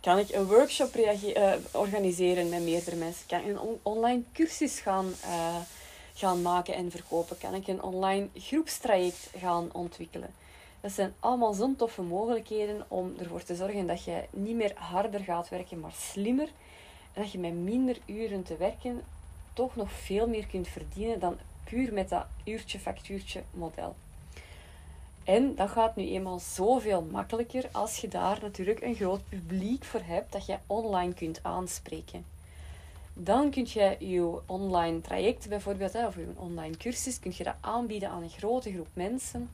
Kan 0.00 0.18
ik 0.18 0.30
een 0.30 0.46
workshop 0.46 0.96
uh, 0.96 1.52
organiseren 1.72 2.48
met 2.48 2.62
meerdere 2.62 2.96
mensen? 2.96 3.26
Kan 3.26 3.40
ik 3.40 3.46
een 3.46 3.60
on 3.60 3.78
online 3.82 4.22
cursus 4.32 4.80
gaan, 4.80 5.06
uh, 5.24 5.56
gaan 6.14 6.42
maken 6.42 6.74
en 6.74 6.90
verkopen? 6.90 7.38
Kan 7.38 7.54
ik 7.54 7.66
een 7.66 7.82
online 7.82 8.28
groepstraject 8.34 9.30
gaan 9.36 9.68
ontwikkelen? 9.72 10.34
Dat 10.80 10.92
zijn 10.92 11.14
allemaal 11.20 11.52
zo'n 11.52 11.76
toffe 11.76 12.02
mogelijkheden 12.02 12.84
om 12.88 13.14
ervoor 13.18 13.42
te 13.42 13.54
zorgen 13.54 13.86
dat 13.86 14.04
je 14.04 14.24
niet 14.30 14.56
meer 14.56 14.72
harder 14.74 15.20
gaat 15.20 15.48
werken, 15.48 15.80
maar 15.80 15.92
slimmer. 15.92 16.48
En 17.12 17.22
dat 17.22 17.32
je 17.32 17.38
met 17.38 17.54
minder 17.54 17.98
uren 18.06 18.42
te 18.42 18.56
werken 18.56 19.02
toch 19.52 19.76
nog 19.76 19.92
veel 19.92 20.28
meer 20.28 20.46
kunt 20.46 20.68
verdienen 20.68 21.20
dan 21.20 21.38
puur 21.64 21.92
met 21.92 22.08
dat 22.08 22.26
uurtje-factuurtje 22.44 23.42
model. 23.50 23.94
En 25.24 25.54
dat 25.54 25.68
gaat 25.68 25.96
nu 25.96 26.08
eenmaal 26.08 26.38
zoveel 26.38 27.02
makkelijker 27.02 27.68
als 27.72 27.96
je 27.98 28.08
daar 28.08 28.38
natuurlijk 28.42 28.82
een 28.82 28.94
groot 28.94 29.28
publiek 29.28 29.84
voor 29.84 30.02
hebt 30.04 30.32
dat 30.32 30.46
je 30.46 30.58
online 30.66 31.14
kunt 31.14 31.42
aanspreken. 31.42 32.24
Dan 33.14 33.50
kun 33.50 33.66
je 33.68 33.96
je 33.98 34.40
online 34.46 35.00
traject 35.00 35.48
bijvoorbeeld, 35.48 35.94
of 35.94 36.16
je 36.16 36.26
online 36.36 36.76
cursus, 36.76 37.18
kun 37.18 37.32
je 37.36 37.44
dat 37.44 37.54
aanbieden 37.60 38.08
aan 38.08 38.22
een 38.22 38.30
grote 38.30 38.72
groep 38.72 38.88
mensen. 38.92 39.50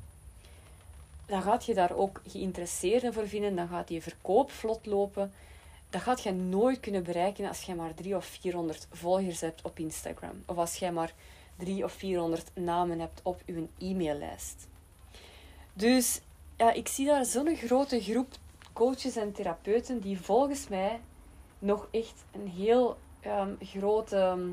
Dan 1.27 1.43
gaat 1.43 1.65
je 1.65 1.75
daar 1.75 1.95
ook 1.95 2.21
geïnteresseerden 2.27 3.13
voor 3.13 3.29
vinden, 3.29 3.57
dan 3.57 3.69
gaat 3.69 3.89
je 3.89 4.03
verkoop 4.03 4.51
vlot 4.51 4.87
lopen. 4.87 5.33
Dat 5.91 6.03
gaat 6.03 6.23
je 6.23 6.33
nooit 6.33 6.81
kunnen 6.81 7.03
bereiken 7.03 7.49
als 7.49 7.63
je 7.63 7.75
maar 7.75 7.95
300 7.95 8.25
of 8.25 8.39
400 8.41 8.89
volgers 8.91 9.41
hebt 9.41 9.63
op 9.63 9.79
Instagram. 9.79 10.43
Of 10.47 10.57
als 10.57 10.77
je 10.77 10.91
maar 10.91 11.15
300 11.57 11.93
of 11.93 11.99
400 11.99 12.51
namen 12.55 13.01
hebt 13.01 13.21
op 13.23 13.43
je 13.47 13.67
e-maillijst. 13.79 14.69
Dus 15.73 16.21
ja, 16.57 16.73
ik 16.73 16.89
zie 16.89 17.07
daar 17.07 17.25
zo'n 17.25 17.57
grote 17.57 18.01
groep 18.01 18.29
coaches 18.73 19.17
en 19.17 19.33
therapeuten 19.33 20.01
die 20.01 20.21
volgens 20.21 20.69
mij 20.69 21.01
nog 21.59 21.89
echt 21.91 22.25
een 22.33 22.49
heel 22.49 22.97
um, 23.27 23.57
grote 23.61 24.17
ehm, 24.17 24.49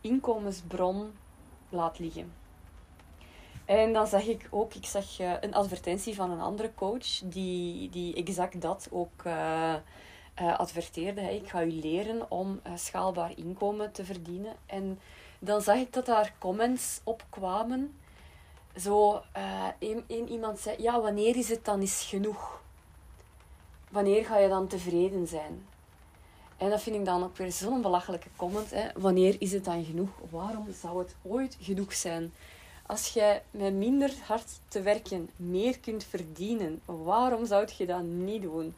inkomensbron 0.00 1.12
laat 1.68 1.98
liggen. 1.98 2.32
En 3.70 3.92
dan 3.92 4.06
zag 4.06 4.26
ik 4.26 4.48
ook, 4.50 4.74
ik 4.74 4.86
zag 4.86 5.20
uh, 5.20 5.32
een 5.40 5.54
advertentie 5.54 6.14
van 6.14 6.30
een 6.30 6.40
andere 6.40 6.74
coach 6.74 7.20
die, 7.24 7.90
die 7.90 8.14
exact 8.14 8.60
dat 8.60 8.88
ook 8.90 9.24
uh, 9.26 9.74
uh, 10.40 10.58
adverteerde. 10.58 11.20
Hey, 11.20 11.36
ik 11.36 11.48
ga 11.48 11.62
u 11.62 11.72
leren 11.72 12.30
om 12.30 12.60
schaalbaar 12.74 13.32
inkomen 13.36 13.92
te 13.92 14.04
verdienen. 14.04 14.52
En 14.66 15.00
dan 15.38 15.62
zag 15.62 15.76
ik 15.76 15.92
dat 15.92 16.06
daar 16.06 16.34
comments 16.38 17.00
op 17.04 17.24
kwamen. 17.28 17.98
Zo, 18.76 19.22
een, 19.78 20.04
een, 20.08 20.28
iemand 20.28 20.58
zei, 20.58 20.82
ja, 20.82 21.00
wanneer 21.00 21.36
is 21.36 21.48
het 21.48 21.64
dan 21.64 21.80
eens 21.80 22.04
genoeg? 22.04 22.60
Wanneer 23.90 24.24
ga 24.24 24.38
je 24.38 24.48
dan 24.48 24.66
tevreden 24.66 25.26
zijn? 25.26 25.66
En 26.56 26.70
dat 26.70 26.82
vind 26.82 26.96
ik 26.96 27.04
dan 27.04 27.22
ook 27.22 27.36
weer 27.36 27.52
zo'n 27.52 27.82
belachelijke 27.82 28.28
comment. 28.36 28.70
Hè. 28.70 28.88
Wanneer 28.94 29.36
is 29.38 29.52
het 29.52 29.64
dan 29.64 29.84
genoeg? 29.84 30.10
Waarom 30.30 30.66
zou 30.80 30.98
het 30.98 31.14
ooit 31.22 31.56
genoeg 31.60 31.92
zijn? 31.92 32.32
Als 32.90 33.08
jij 33.08 33.42
met 33.50 33.74
minder 33.74 34.12
hard 34.26 34.50
te 34.68 34.82
werken 34.82 35.30
meer 35.36 35.78
kunt 35.78 36.04
verdienen, 36.04 36.80
waarom 36.84 37.46
zou 37.46 37.68
je 37.76 37.86
dat 37.86 38.02
niet 38.02 38.42
doen? 38.42 38.74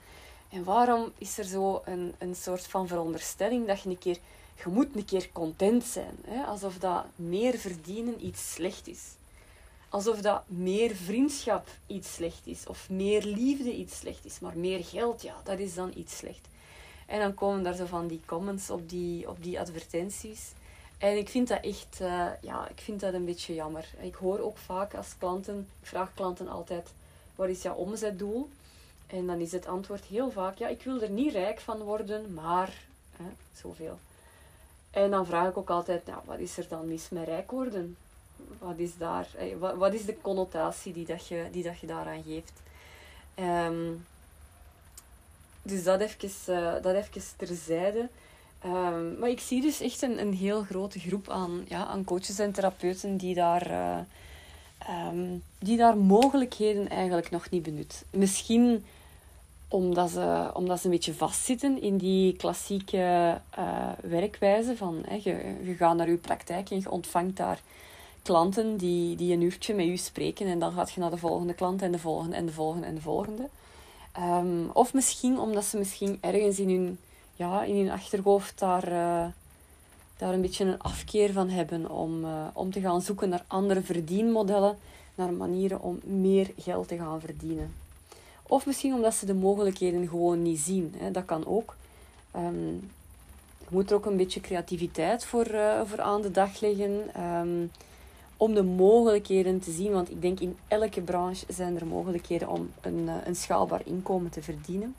En 0.49 0.65
waarom 0.65 1.13
is 1.19 1.39
er 1.39 1.45
zo 1.45 1.83
een, 1.85 2.15
een 2.19 2.35
soort 2.35 2.67
van 2.67 2.87
veronderstelling 2.89 3.67
dat 3.67 3.81
je 3.81 3.89
een 3.89 3.99
keer, 3.99 4.19
je 4.65 4.71
moet 4.71 4.97
een 4.97 5.05
keer 5.05 5.29
content 5.33 5.85
zijn? 5.85 6.17
Hè? 6.27 6.45
Alsof 6.45 6.79
dat 6.79 7.05
meer 7.17 7.59
verdienen 7.59 8.27
iets 8.27 8.53
slecht 8.53 8.89
is. 8.89 9.03
Alsof 9.89 10.21
dat 10.21 10.43
meer 10.47 10.97
vriendschap 10.97 11.69
iets 11.87 12.15
slecht 12.15 12.47
is. 12.47 12.67
Of 12.67 12.91
meer 12.91 13.25
liefde 13.25 13.75
iets 13.75 13.99
slecht 13.99 14.25
is. 14.25 14.41
Maar 14.41 14.59
meer 14.59 14.85
geld, 14.85 15.23
ja, 15.23 15.35
dat 15.45 15.59
is 15.59 15.75
dan 15.75 15.93
iets 15.95 16.17
slecht. 16.17 16.49
En 17.07 17.21
dan 17.21 17.35
komen 17.35 17.63
daar 17.63 17.77
zo 17.77 17.87
van 17.87 18.07
die 18.07 18.21
comments 18.27 18.71
op 18.71 18.89
die, 18.89 19.29
op 19.29 19.43
die 19.43 19.61
advertenties. 19.61 20.53
En 21.03 21.17
ik 21.17 21.29
vind 21.29 21.49
dat 21.49 21.61
echt, 21.61 21.99
uh, 22.01 22.27
ja, 22.41 22.69
ik 22.69 22.81
vind 22.81 23.01
dat 23.01 23.15
een 23.15 23.25
beetje 23.25 23.55
jammer. 23.55 23.89
Ik 24.01 24.15
hoor 24.15 24.39
ook 24.39 24.57
vaak 24.57 24.95
als 24.95 25.15
klanten, 25.19 25.69
ik 25.81 25.87
vraag 25.87 26.15
klanten 26.15 26.49
altijd, 26.49 26.89
wat 27.35 27.49
is 27.49 27.63
jouw 27.63 27.75
omzetdoel? 27.75 28.49
En 29.07 29.27
dan 29.27 29.41
is 29.41 29.53
het 29.53 29.67
antwoord 29.67 30.05
heel 30.05 30.31
vaak, 30.31 30.59
ja, 30.59 30.69
ik 30.69 30.83
wil 30.83 31.01
er 31.01 31.11
niet 31.11 31.33
rijk 31.33 31.61
van 31.61 31.79
worden, 31.79 32.35
maar 32.35 32.75
hè, 33.17 33.25
zoveel. 33.61 33.99
En 34.91 35.11
dan 35.11 35.27
vraag 35.27 35.49
ik 35.49 35.57
ook 35.57 35.71
altijd, 35.71 36.07
nou, 36.07 36.21
wat 36.25 36.39
is 36.39 36.59
er 36.59 36.69
dan 36.69 36.89
mis 36.89 37.09
met 37.09 37.25
rijk 37.25 37.51
worden? 37.51 37.97
Wat 38.59 38.79
is, 38.79 38.97
daar, 38.97 39.29
wat, 39.59 39.75
wat 39.75 39.93
is 39.93 40.05
de 40.05 40.21
connotatie 40.21 40.93
die, 40.93 41.07
dat 41.07 41.27
je, 41.27 41.49
die 41.53 41.63
dat 41.63 41.79
je 41.79 41.87
daaraan 41.87 42.23
geeft? 42.23 42.53
Um, 43.35 44.07
dus 45.63 45.85
dat 45.85 46.01
even, 46.01 46.31
uh, 46.49 46.83
dat 46.83 46.95
even 46.95 47.23
terzijde. 47.37 48.09
Um, 48.67 49.19
maar 49.19 49.29
ik 49.29 49.41
zie 49.41 49.61
dus 49.61 49.81
echt 49.81 50.03
een, 50.03 50.21
een 50.21 50.35
heel 50.35 50.63
grote 50.63 50.99
groep 50.99 51.29
aan, 51.29 51.65
ja, 51.69 51.87
aan 51.87 52.05
coaches 52.05 52.39
en 52.39 52.53
therapeuten 52.53 53.17
die 53.17 53.35
daar, 53.35 53.71
uh, 53.71 53.99
um, 55.09 55.43
die 55.59 55.77
daar 55.77 55.97
mogelijkheden 55.97 56.89
eigenlijk 56.89 57.31
nog 57.31 57.51
niet 57.51 57.63
benut. 57.63 58.05
Misschien 58.11 58.85
omdat 59.69 60.11
ze, 60.11 60.51
omdat 60.55 60.79
ze 60.79 60.85
een 60.85 60.91
beetje 60.91 61.15
vastzitten 61.15 61.83
in 61.83 61.97
die 61.97 62.37
klassieke 62.37 63.39
uh, 63.59 63.89
werkwijze 64.01 64.77
van 64.77 65.03
hè, 65.07 65.15
je, 65.15 65.57
je 65.63 65.75
gaat 65.75 65.97
naar 65.97 66.11
je 66.11 66.17
praktijk 66.17 66.71
en 66.71 66.81
je 66.81 66.91
ontvangt 66.91 67.37
daar 67.37 67.61
klanten 68.23 68.77
die, 68.77 69.17
die 69.17 69.33
een 69.33 69.43
uurtje 69.43 69.75
met 69.75 69.87
je 69.87 69.97
spreken 69.97 70.47
en 70.47 70.59
dan 70.59 70.73
gaat 70.73 70.93
je 70.93 71.01
naar 71.01 71.11
de 71.11 71.17
volgende 71.17 71.55
klant 71.55 71.83
en 71.83 71.93
de 71.93 71.99
volgende 71.99 72.37
en 72.37 72.47
de 72.47 72.53
volgende 72.53 72.87
en 72.87 72.95
de 72.95 73.01
volgende. 73.01 73.49
Um, 74.19 74.71
of 74.73 74.95
misschien 74.95 75.39
omdat 75.39 75.65
ze 75.65 75.79
misschien 75.79 76.19
ergens 76.21 76.59
in 76.59 76.69
hun, 76.69 76.99
ja, 77.43 77.63
in 77.63 77.77
hun 77.77 77.91
achterhoofd 77.91 78.59
daar, 78.59 78.89
uh, 78.89 79.27
daar 80.17 80.33
een 80.33 80.41
beetje 80.41 80.65
een 80.65 80.81
afkeer 80.81 81.33
van 81.33 81.49
hebben 81.49 81.91
om, 81.91 82.25
uh, 82.25 82.47
om 82.53 82.73
te 82.73 82.81
gaan 82.81 83.03
zoeken 83.03 83.29
naar 83.29 83.45
andere 83.47 83.83
verdienmodellen, 83.83 84.79
naar 85.15 85.33
manieren 85.33 85.81
om 85.81 86.01
meer 86.05 86.51
geld 86.59 86.89
te 86.89 86.97
gaan 86.97 87.21
verdienen. 87.21 87.75
Of 88.43 88.67
misschien 88.67 88.95
omdat 88.95 89.15
ze 89.15 89.27
de 89.27 89.35
mogelijkheden 89.35 90.09
gewoon 90.09 90.43
niet 90.43 90.59
zien. 90.59 90.95
Hè. 90.97 91.11
Dat 91.11 91.25
kan 91.25 91.47
ook. 91.47 91.77
Um, 92.37 92.91
je 93.59 93.69
moet 93.69 93.91
er 93.91 93.97
ook 93.97 94.07
een 94.07 94.17
beetje 94.17 94.41
creativiteit 94.41 95.25
voor, 95.25 95.49
uh, 95.51 95.81
voor 95.85 96.01
aan 96.01 96.23
de 96.23 96.31
dag 96.31 96.61
leggen. 96.61 97.23
Um, 97.23 97.71
om 98.43 98.55
de 98.55 98.63
mogelijkheden 98.63 99.61
te 99.61 99.71
zien. 99.71 99.93
Want 99.93 100.11
ik 100.11 100.23
denk 100.23 100.41
in 100.41 100.57
elke 100.69 101.01
branche 101.01 101.47
zijn 101.49 101.77
er 101.77 101.87
mogelijkheden 101.87 102.49
om 102.49 102.71
een, 102.81 103.09
eh, 103.09 103.15
een 103.25 103.37
schaalbaar 103.37 103.81
inkomen 103.85 104.31
te 104.31 104.43
verdienen. 104.43 104.95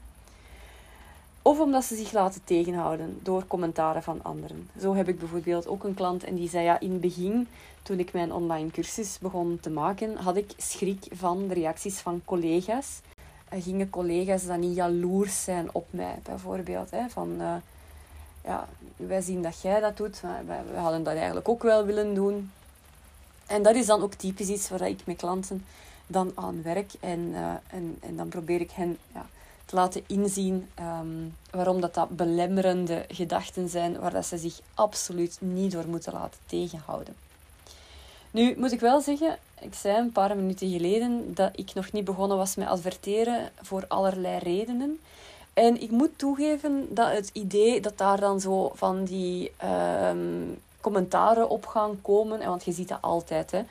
Of 1.45 1.59
omdat 1.59 1.83
ze 1.83 1.95
zich 1.95 2.12
laten 2.12 2.43
tegenhouden 2.43 3.19
door 3.23 3.47
commentaren 3.47 4.03
van 4.03 4.23
anderen. 4.23 4.69
Zo 4.79 4.95
heb 4.95 5.07
ik 5.07 5.19
bijvoorbeeld 5.19 5.67
ook 5.67 5.83
een 5.83 5.93
klant 5.93 6.23
en 6.23 6.35
die 6.35 6.50
zei 6.50 6.63
ja, 6.63 6.79
in 6.79 6.91
het 6.91 7.01
begin, 7.01 7.47
toen 7.81 8.00
ik 8.00 8.13
mijn 8.13 8.33
online 8.33 8.71
cursus 8.71 9.19
begon 9.19 9.57
te 9.62 9.69
maken, 9.69 10.15
had 10.17 10.35
ik 10.35 10.51
schrik 10.57 11.07
van 11.12 11.47
de 11.47 11.53
reacties 11.53 12.00
van 12.00 12.21
collega's. 12.25 13.01
Gingen 13.50 13.89
collega's 13.89 14.45
dan 14.45 14.59
niet 14.59 14.75
jaloers 14.75 15.43
zijn 15.43 15.69
op 15.71 15.85
mij, 15.89 16.19
bijvoorbeeld. 16.23 16.91
Hè, 16.91 17.09
van, 17.09 17.29
uh, 17.39 17.55
ja, 18.43 18.67
wij 18.95 19.21
zien 19.21 19.41
dat 19.41 19.62
jij 19.62 19.79
dat 19.79 19.97
doet, 19.97 20.21
maar 20.23 20.45
wij 20.45 20.81
hadden 20.81 21.03
dat 21.03 21.15
eigenlijk 21.15 21.50
ook 21.50 21.63
wel 21.63 21.85
willen 21.85 22.13
doen. 22.13 22.51
En 23.45 23.63
dat 23.63 23.75
is 23.75 23.85
dan 23.85 24.01
ook 24.01 24.13
typisch 24.13 24.50
iets 24.50 24.69
waar 24.69 24.88
ik 24.88 25.05
met 25.05 25.17
klanten 25.17 25.65
dan 26.07 26.31
aan 26.35 26.62
werk. 26.62 26.91
En, 27.00 27.19
uh, 27.19 27.53
en, 27.67 27.97
en 28.00 28.15
dan 28.15 28.27
probeer 28.27 28.62
ik 28.62 28.71
hen 28.71 28.97
ja, 29.13 29.25
te 29.65 29.75
laten 29.75 30.03
inzien 30.08 30.70
um, 30.79 31.36
waarom 31.51 31.82
dat, 31.82 31.93
dat 31.93 32.10
belemmerende 32.10 33.05
gedachten 33.08 33.70
zijn, 33.70 34.00
waar 34.00 34.12
dat 34.12 34.25
ze 34.25 34.38
zich 34.38 34.60
absoluut 34.74 35.38
niet 35.39 35.72
door 35.72 35.88
moeten 35.88 36.13
laten 36.13 36.39
tegenhouden. 36.46 37.15
Nu 38.32 38.55
moet 38.58 38.72
ik 38.72 38.79
wel 38.79 39.01
zeggen, 39.01 39.38
ik 39.60 39.74
zei 39.74 39.98
een 39.98 40.12
paar 40.12 40.36
minuten 40.36 40.70
geleden 40.70 41.34
dat 41.34 41.51
ik 41.55 41.74
nog 41.74 41.91
niet 41.91 42.05
begonnen 42.05 42.38
was 42.38 42.55
met 42.55 42.67
adverteren 42.67 43.51
voor 43.62 43.86
allerlei 43.88 44.38
redenen. 44.38 45.00
En 45.53 45.82
ik 45.82 45.91
moet 45.91 46.17
toegeven 46.17 46.88
dat 46.89 47.12
het 47.12 47.29
idee 47.34 47.82
dat 47.82 47.98
daar 47.98 48.20
dan 48.20 48.39
zo 48.39 48.72
van 48.75 49.03
die 49.03 49.51
um, 50.10 50.62
commentaren 50.82 51.50
op 51.50 51.65
gaan 51.65 52.01
komen. 52.01 52.46
Want 52.46 52.63
je 52.63 52.72
ziet 52.72 52.88
dat 52.88 53.01
altijd. 53.01 53.51
Hè. 53.51 53.62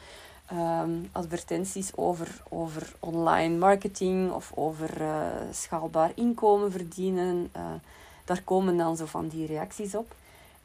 Um, 0.52 1.08
advertenties 1.12 1.96
over, 1.96 2.42
over 2.48 2.94
online 3.00 3.56
marketing 3.56 4.32
of 4.32 4.52
over 4.54 5.00
uh, 5.00 5.26
schaalbaar 5.52 6.12
inkomen 6.14 6.72
verdienen. 6.72 7.50
Uh, 7.56 7.62
daar 8.24 8.42
komen 8.42 8.76
dan 8.76 8.96
zo 8.96 9.06
van 9.06 9.28
die 9.28 9.46
reacties 9.46 9.94
op. 9.94 10.14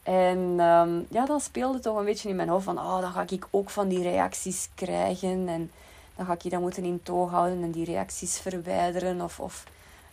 En 0.03 0.37
um, 0.37 1.05
ja, 1.09 1.25
dan 1.25 1.39
speelde 1.39 1.79
toch 1.79 1.97
een 1.97 2.05
beetje 2.05 2.29
in 2.29 2.35
mijn 2.35 2.49
hoofd 2.49 2.65
van, 2.65 2.77
oh, 2.77 3.01
dan 3.01 3.11
ga 3.11 3.25
ik 3.29 3.47
ook 3.49 3.69
van 3.69 3.87
die 3.87 4.01
reacties 4.01 4.69
krijgen. 4.75 5.47
En 5.47 5.71
dan 6.15 6.25
ga 6.25 6.33
ik 6.33 6.41
je 6.41 6.49
dat 6.49 6.61
moeten 6.61 6.83
in 6.83 7.03
toog 7.03 7.29
houden 7.29 7.63
en 7.63 7.71
die 7.71 7.85
reacties 7.85 8.39
verwijderen 8.39 9.21
of, 9.21 9.39
of 9.39 9.63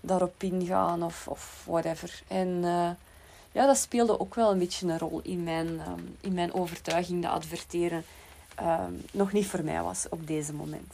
daarop 0.00 0.42
ingaan 0.42 1.02
of, 1.02 1.28
of 1.28 1.64
whatever. 1.66 2.22
En 2.28 2.48
uh, 2.48 2.90
ja, 3.52 3.66
dat 3.66 3.76
speelde 3.76 4.20
ook 4.20 4.34
wel 4.34 4.50
een 4.50 4.58
beetje 4.58 4.86
een 4.86 4.98
rol 4.98 5.20
in 5.22 5.42
mijn, 5.42 5.66
um, 5.66 6.16
in 6.20 6.34
mijn 6.34 6.54
overtuiging 6.54 7.22
dat 7.22 7.32
adverteren 7.32 8.04
um, 8.60 9.04
nog 9.12 9.32
niet 9.32 9.46
voor 9.46 9.64
mij 9.64 9.82
was 9.82 10.06
op 10.08 10.26
deze 10.26 10.52
moment. 10.52 10.92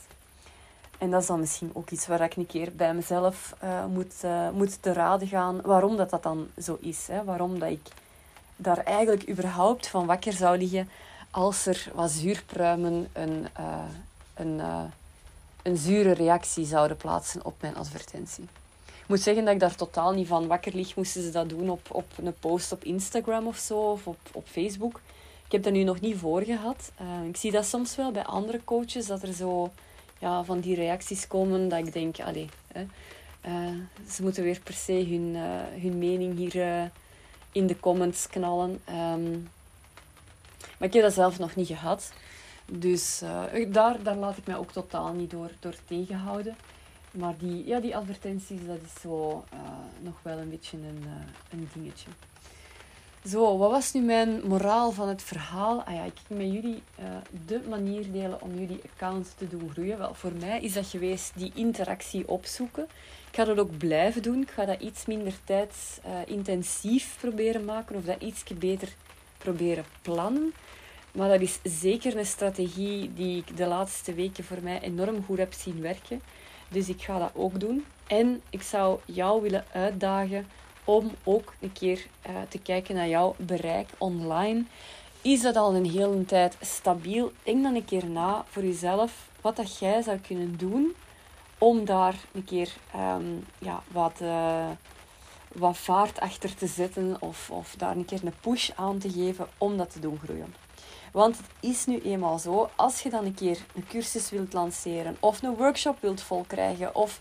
En 0.97 1.11
dat 1.11 1.21
is 1.21 1.27
dan 1.27 1.39
misschien 1.39 1.71
ook 1.73 1.89
iets 1.89 2.07
waar 2.07 2.21
ik 2.21 2.35
een 2.35 2.45
keer 2.45 2.71
bij 2.75 2.93
mezelf 2.93 3.55
uh, 3.63 3.85
moet, 3.85 4.13
uh, 4.25 4.49
moet 4.49 4.81
te 4.81 4.93
raden 4.93 5.27
gaan 5.27 5.61
waarom 5.61 5.97
dat, 5.97 6.09
dat 6.09 6.23
dan 6.23 6.47
zo 6.61 6.77
is. 6.81 7.07
Hè? 7.07 7.23
Waarom 7.23 7.59
dat 7.59 7.69
ik 7.69 7.87
daar 8.55 8.77
eigenlijk 8.77 9.29
überhaupt 9.29 9.87
van 9.87 10.05
wakker 10.05 10.33
zou 10.33 10.57
liggen 10.57 10.89
als 11.31 11.65
er 11.65 11.91
wat 11.93 12.11
zuurpruimen 12.11 13.07
een, 13.13 13.47
uh, 13.59 13.83
een, 14.33 14.61
een 15.61 15.77
zure 15.77 16.11
reactie 16.11 16.65
zouden 16.65 16.97
plaatsen 16.97 17.45
op 17.45 17.55
mijn 17.61 17.75
advertentie 17.75 18.47
moet 19.11 19.21
zeggen 19.21 19.45
dat 19.45 19.53
ik 19.53 19.59
daar 19.59 19.75
totaal 19.75 20.11
niet 20.11 20.27
van 20.27 20.47
wakker 20.47 20.75
lig. 20.75 20.95
Moesten 20.95 21.21
ze 21.21 21.29
dat 21.29 21.49
doen 21.49 21.69
op, 21.69 21.87
op 21.91 22.05
een 22.23 22.33
post 22.39 22.71
op 22.71 22.83
Instagram 22.83 23.47
of 23.47 23.57
zo, 23.57 23.91
of 23.91 24.07
op, 24.07 24.17
op 24.31 24.47
Facebook. 24.47 24.99
Ik 25.51 25.57
heb 25.57 25.65
dat 25.65 25.75
nu 25.75 25.83
nog 25.83 25.99
niet 25.99 26.17
voor 26.17 26.41
gehad. 26.41 26.91
Uh, 27.01 27.27
ik 27.27 27.37
zie 27.37 27.51
dat 27.51 27.65
soms 27.65 27.95
wel 27.95 28.11
bij 28.11 28.23
andere 28.23 28.63
coaches, 28.63 29.05
dat 29.05 29.21
er 29.21 29.33
zo 29.33 29.71
ja, 30.19 30.43
van 30.43 30.59
die 30.59 30.75
reacties 30.75 31.27
komen 31.27 31.69
dat 31.69 31.79
ik 31.79 31.93
denk, 31.93 32.19
allee, 32.19 32.49
hè, 32.67 32.85
uh, 33.45 33.77
ze 34.09 34.23
moeten 34.23 34.43
weer 34.43 34.59
per 34.63 34.73
se 34.73 34.93
hun, 34.93 35.35
uh, 35.35 35.81
hun 35.81 35.97
mening 35.97 36.37
hier 36.37 36.91
in 37.51 37.67
de 37.67 37.79
comments 37.79 38.27
knallen. 38.27 38.81
Um, 38.89 39.49
maar 40.77 40.87
ik 40.87 40.93
heb 40.93 41.03
dat 41.03 41.13
zelf 41.13 41.39
nog 41.39 41.55
niet 41.55 41.67
gehad. 41.67 42.13
Dus 42.65 43.21
daar, 43.67 44.03
daar 44.03 44.15
laat 44.15 44.37
ik 44.37 44.47
mij 44.47 44.57
ook 44.57 44.71
totaal 44.71 45.13
niet 45.13 45.31
door, 45.31 45.51
door 45.59 45.75
tegenhouden. 45.85 46.55
Maar 47.11 47.37
die, 47.37 47.65
ja, 47.65 47.79
die 47.79 47.95
advertenties, 47.95 48.65
dat 48.67 48.79
is 48.85 49.01
zo 49.01 49.43
nog 49.99 50.15
wel 50.21 50.37
een 50.37 50.49
beetje 50.49 50.77
een, 50.77 51.03
een 51.51 51.69
dingetje. 51.73 52.09
Zo, 53.29 53.57
wat 53.57 53.71
was 53.71 53.93
nu 53.93 54.01
mijn 54.01 54.47
moraal 54.47 54.91
van 54.91 55.07
het 55.07 55.21
verhaal? 55.21 55.83
Ah 55.83 55.93
ja, 55.93 56.03
ik 56.03 56.13
ging 56.27 56.39
met 56.39 56.51
jullie 56.51 56.83
uh, 56.99 57.05
de 57.45 57.61
manier 57.69 58.11
delen 58.11 58.41
om 58.41 58.59
jullie 58.59 58.81
account 58.93 59.33
te 59.37 59.47
doen 59.47 59.69
groeien. 59.71 59.97
Wel, 59.97 60.13
voor 60.13 60.31
mij 60.39 60.61
is 60.61 60.73
dat 60.73 60.85
geweest 60.85 61.31
die 61.35 61.51
interactie 61.55 62.27
opzoeken. 62.27 62.83
Ik 63.29 63.35
ga 63.35 63.43
dat 63.43 63.57
ook 63.57 63.77
blijven 63.77 64.21
doen. 64.21 64.41
Ik 64.41 64.49
ga 64.49 64.65
dat 64.65 64.81
iets 64.81 65.05
minder 65.05 65.33
tijdsintensief 65.43 67.13
uh, 67.13 67.19
proberen 67.19 67.65
maken 67.65 67.95
of 67.95 68.03
dat 68.03 68.21
iets 68.21 68.43
beter 68.43 68.95
proberen 69.37 69.85
plannen. 70.01 70.53
Maar 71.11 71.29
dat 71.29 71.41
is 71.41 71.59
zeker 71.63 72.17
een 72.17 72.25
strategie 72.25 73.13
die 73.13 73.37
ik 73.37 73.57
de 73.57 73.65
laatste 73.65 74.13
weken 74.13 74.43
voor 74.43 74.59
mij 74.61 74.81
enorm 74.81 75.23
goed 75.25 75.37
heb 75.37 75.53
zien 75.53 75.81
werken. 75.81 76.21
Dus 76.69 76.89
ik 76.89 77.01
ga 77.01 77.19
dat 77.19 77.31
ook 77.33 77.59
doen. 77.59 77.85
En 78.07 78.41
ik 78.49 78.61
zou 78.61 78.99
jou 79.05 79.41
willen 79.41 79.65
uitdagen 79.71 80.45
om 80.83 81.11
ook 81.23 81.53
een 81.59 81.73
keer 81.73 82.05
uh, 82.29 82.35
te 82.49 82.59
kijken 82.59 82.95
naar 82.95 83.07
jouw 83.07 83.35
bereik 83.37 83.89
online. 83.97 84.63
Is 85.21 85.41
dat 85.41 85.55
al 85.55 85.75
een 85.75 85.89
hele 85.89 86.25
tijd 86.25 86.57
stabiel? 86.61 87.31
Denk 87.43 87.63
dan 87.63 87.75
een 87.75 87.85
keer 87.85 88.05
na 88.05 88.45
voor 88.49 88.63
jezelf 88.63 89.29
wat 89.41 89.55
dat 89.55 89.77
jij 89.77 90.01
zou 90.01 90.17
kunnen 90.17 90.57
doen 90.57 90.95
om 91.57 91.85
daar 91.85 92.15
een 92.31 92.43
keer 92.43 92.73
um, 92.95 93.45
ja, 93.57 93.83
wat, 93.91 94.19
uh, 94.21 94.65
wat 95.47 95.77
vaart 95.77 96.19
achter 96.19 96.55
te 96.55 96.67
zetten 96.67 97.17
of, 97.19 97.49
of 97.51 97.75
daar 97.77 97.95
een 97.95 98.05
keer 98.05 98.19
een 98.23 98.33
push 98.39 98.69
aan 98.75 98.97
te 98.97 99.11
geven 99.11 99.47
om 99.57 99.77
dat 99.77 99.91
te 99.91 99.99
doen 99.99 100.19
groeien. 100.23 100.55
Want 101.11 101.37
het 101.37 101.45
is 101.59 101.85
nu 101.85 101.99
eenmaal 101.99 102.39
zo, 102.39 102.69
als 102.75 103.01
je 103.01 103.09
dan 103.09 103.25
een 103.25 103.33
keer 103.33 103.57
een 103.75 103.87
cursus 103.87 104.29
wilt 104.29 104.53
lanceren 104.53 105.17
of 105.19 105.43
een 105.43 105.55
workshop 105.55 105.97
wilt 105.99 106.21
volkrijgen 106.21 106.95
of 106.95 107.19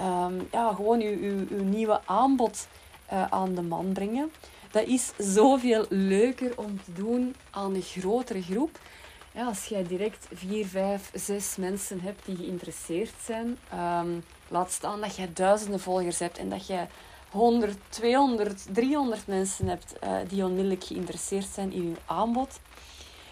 um, 0.00 0.48
ja, 0.52 0.72
gewoon 0.74 1.00
je, 1.00 1.22
je, 1.22 1.46
je 1.48 1.62
nieuwe 1.62 2.00
aanbod 2.04 2.66
uh, 3.12 3.24
aan 3.30 3.54
de 3.54 3.62
man 3.62 3.92
brengen. 3.92 4.32
Dat 4.70 4.86
is 4.86 5.12
zoveel 5.18 5.86
leuker 5.88 6.58
om 6.58 6.82
te 6.82 6.92
doen 6.92 7.34
aan 7.50 7.74
een 7.74 7.82
grotere 7.82 8.42
groep. 8.42 8.78
Ja, 9.34 9.46
als 9.46 9.64
jij 9.64 9.86
direct 9.86 10.26
vier, 10.32 10.66
vijf, 10.66 11.10
zes 11.14 11.56
mensen 11.56 12.00
hebt 12.00 12.26
die 12.26 12.36
geïnteresseerd 12.36 13.14
zijn, 13.24 13.58
um, 13.74 14.24
laat 14.48 14.72
staan 14.72 15.00
dat 15.00 15.16
jij 15.16 15.30
duizenden 15.34 15.80
volgers 15.80 16.18
hebt 16.18 16.38
en 16.38 16.48
dat 16.48 16.66
jij 16.66 16.88
100, 17.30 17.76
200, 17.88 18.74
300 18.74 19.26
mensen 19.26 19.66
hebt 19.66 19.94
uh, 20.04 20.16
die 20.28 20.44
onmiddellijk 20.44 20.84
geïnteresseerd 20.84 21.46
zijn 21.54 21.72
in 21.72 21.88
je 21.88 21.96
aanbod. 22.06 22.60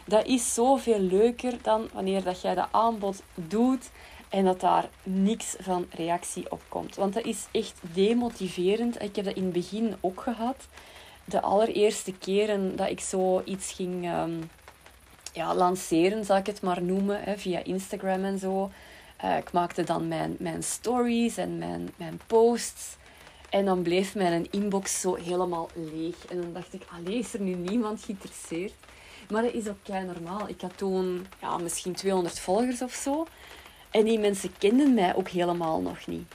Dat 0.06 0.26
is 0.26 0.54
zoveel 0.54 1.00
leuker 1.00 1.54
dan 1.62 1.88
wanneer 1.92 2.22
dat 2.22 2.40
jij 2.40 2.54
dat 2.54 2.68
aanbod 2.70 3.22
doet 3.34 3.90
en 4.30 4.44
dat 4.44 4.60
daar 4.60 4.88
niks 5.02 5.56
van 5.58 5.86
reactie 5.90 6.50
op 6.50 6.62
komt. 6.68 6.96
Want 6.96 7.14
dat 7.14 7.24
is 7.24 7.46
echt 7.50 7.80
demotiverend. 7.80 9.02
Ik 9.02 9.16
heb 9.16 9.24
dat 9.24 9.34
in 9.34 9.44
het 9.44 9.52
begin 9.52 9.96
ook 10.00 10.20
gehad. 10.20 10.56
De 11.24 11.40
allereerste 11.40 12.12
keren 12.12 12.76
dat 12.76 12.88
ik 12.88 13.00
zo 13.00 13.42
iets 13.44 13.72
ging 13.72 14.12
um, 14.12 14.50
ja, 15.32 15.54
lanceren, 15.54 16.24
zal 16.24 16.36
ik 16.36 16.46
het 16.46 16.62
maar 16.62 16.82
noemen, 16.82 17.22
hè, 17.22 17.38
via 17.38 17.64
Instagram 17.64 18.24
en 18.24 18.38
zo. 18.38 18.70
Uh, 19.24 19.36
ik 19.36 19.52
maakte 19.52 19.84
dan 19.84 20.08
mijn, 20.08 20.36
mijn 20.38 20.62
stories 20.62 21.36
en 21.36 21.58
mijn, 21.58 21.90
mijn 21.96 22.20
posts. 22.26 22.96
En 23.50 23.64
dan 23.64 23.82
bleef 23.82 24.14
mijn 24.14 24.46
inbox 24.50 25.00
zo 25.00 25.14
helemaal 25.14 25.68
leeg. 25.74 26.26
En 26.28 26.40
dan 26.40 26.52
dacht 26.52 26.74
ik, 26.74 26.82
allee, 26.96 27.18
is 27.18 27.34
er 27.34 27.40
nu 27.40 27.54
niemand 27.54 28.02
geïnteresseerd? 28.02 28.72
Maar 29.30 29.42
dat 29.42 29.52
is 29.52 29.68
ook 29.68 29.82
kei 29.82 30.06
normaal. 30.06 30.48
Ik 30.48 30.60
had 30.60 30.76
toen 30.76 31.26
ja, 31.40 31.58
misschien 31.58 31.92
200 31.92 32.38
volgers 32.38 32.82
of 32.82 32.92
zo. 32.92 33.26
En 33.90 34.04
die 34.04 34.18
mensen 34.18 34.52
kenden 34.58 34.94
mij 34.94 35.14
ook 35.14 35.28
helemaal 35.28 35.80
nog 35.80 36.06
niet. 36.06 36.34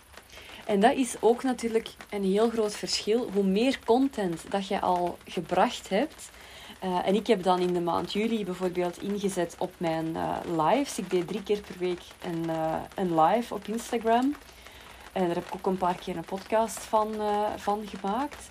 En 0.66 0.80
dat 0.80 0.96
is 0.96 1.16
ook 1.20 1.44
natuurlijk 1.44 1.90
een 2.10 2.24
heel 2.24 2.50
groot 2.50 2.76
verschil. 2.76 3.30
Hoe 3.34 3.44
meer 3.44 3.80
content 3.86 4.44
dat 4.50 4.68
je 4.68 4.82
al 4.82 5.18
gebracht 5.28 5.90
hebt. 5.90 6.30
Uh, 6.84 7.08
en 7.08 7.16
ik 7.16 7.28
heb 7.28 7.44
dan 7.44 7.60
in 7.60 7.74
de 7.74 7.82
maand 7.82 8.14
juli 8.14 8.46
bijvoorbeeld 8.46 9.02
ingezet 9.02 9.56
op 9.58 9.74
mijn 9.78 10.06
uh, 10.16 10.38
lives. 10.58 10.98
Ik 10.98 11.10
deed 11.10 11.28
drie 11.28 11.44
keer 11.44 11.60
per 11.60 11.76
week 11.80 12.02
een, 12.24 12.44
uh, 12.50 12.76
een 12.96 13.22
live 13.22 13.54
op 13.54 13.68
Instagram. 13.68 14.36
En 15.12 15.26
daar 15.26 15.36
heb 15.36 15.46
ik 15.46 15.56
ook 15.56 15.66
een 15.66 15.78
paar 15.78 15.96
keer 15.96 16.18
een 16.18 16.26
podcast 16.26 16.80
van, 16.80 17.16
van 17.56 17.84
gemaakt. 17.88 18.48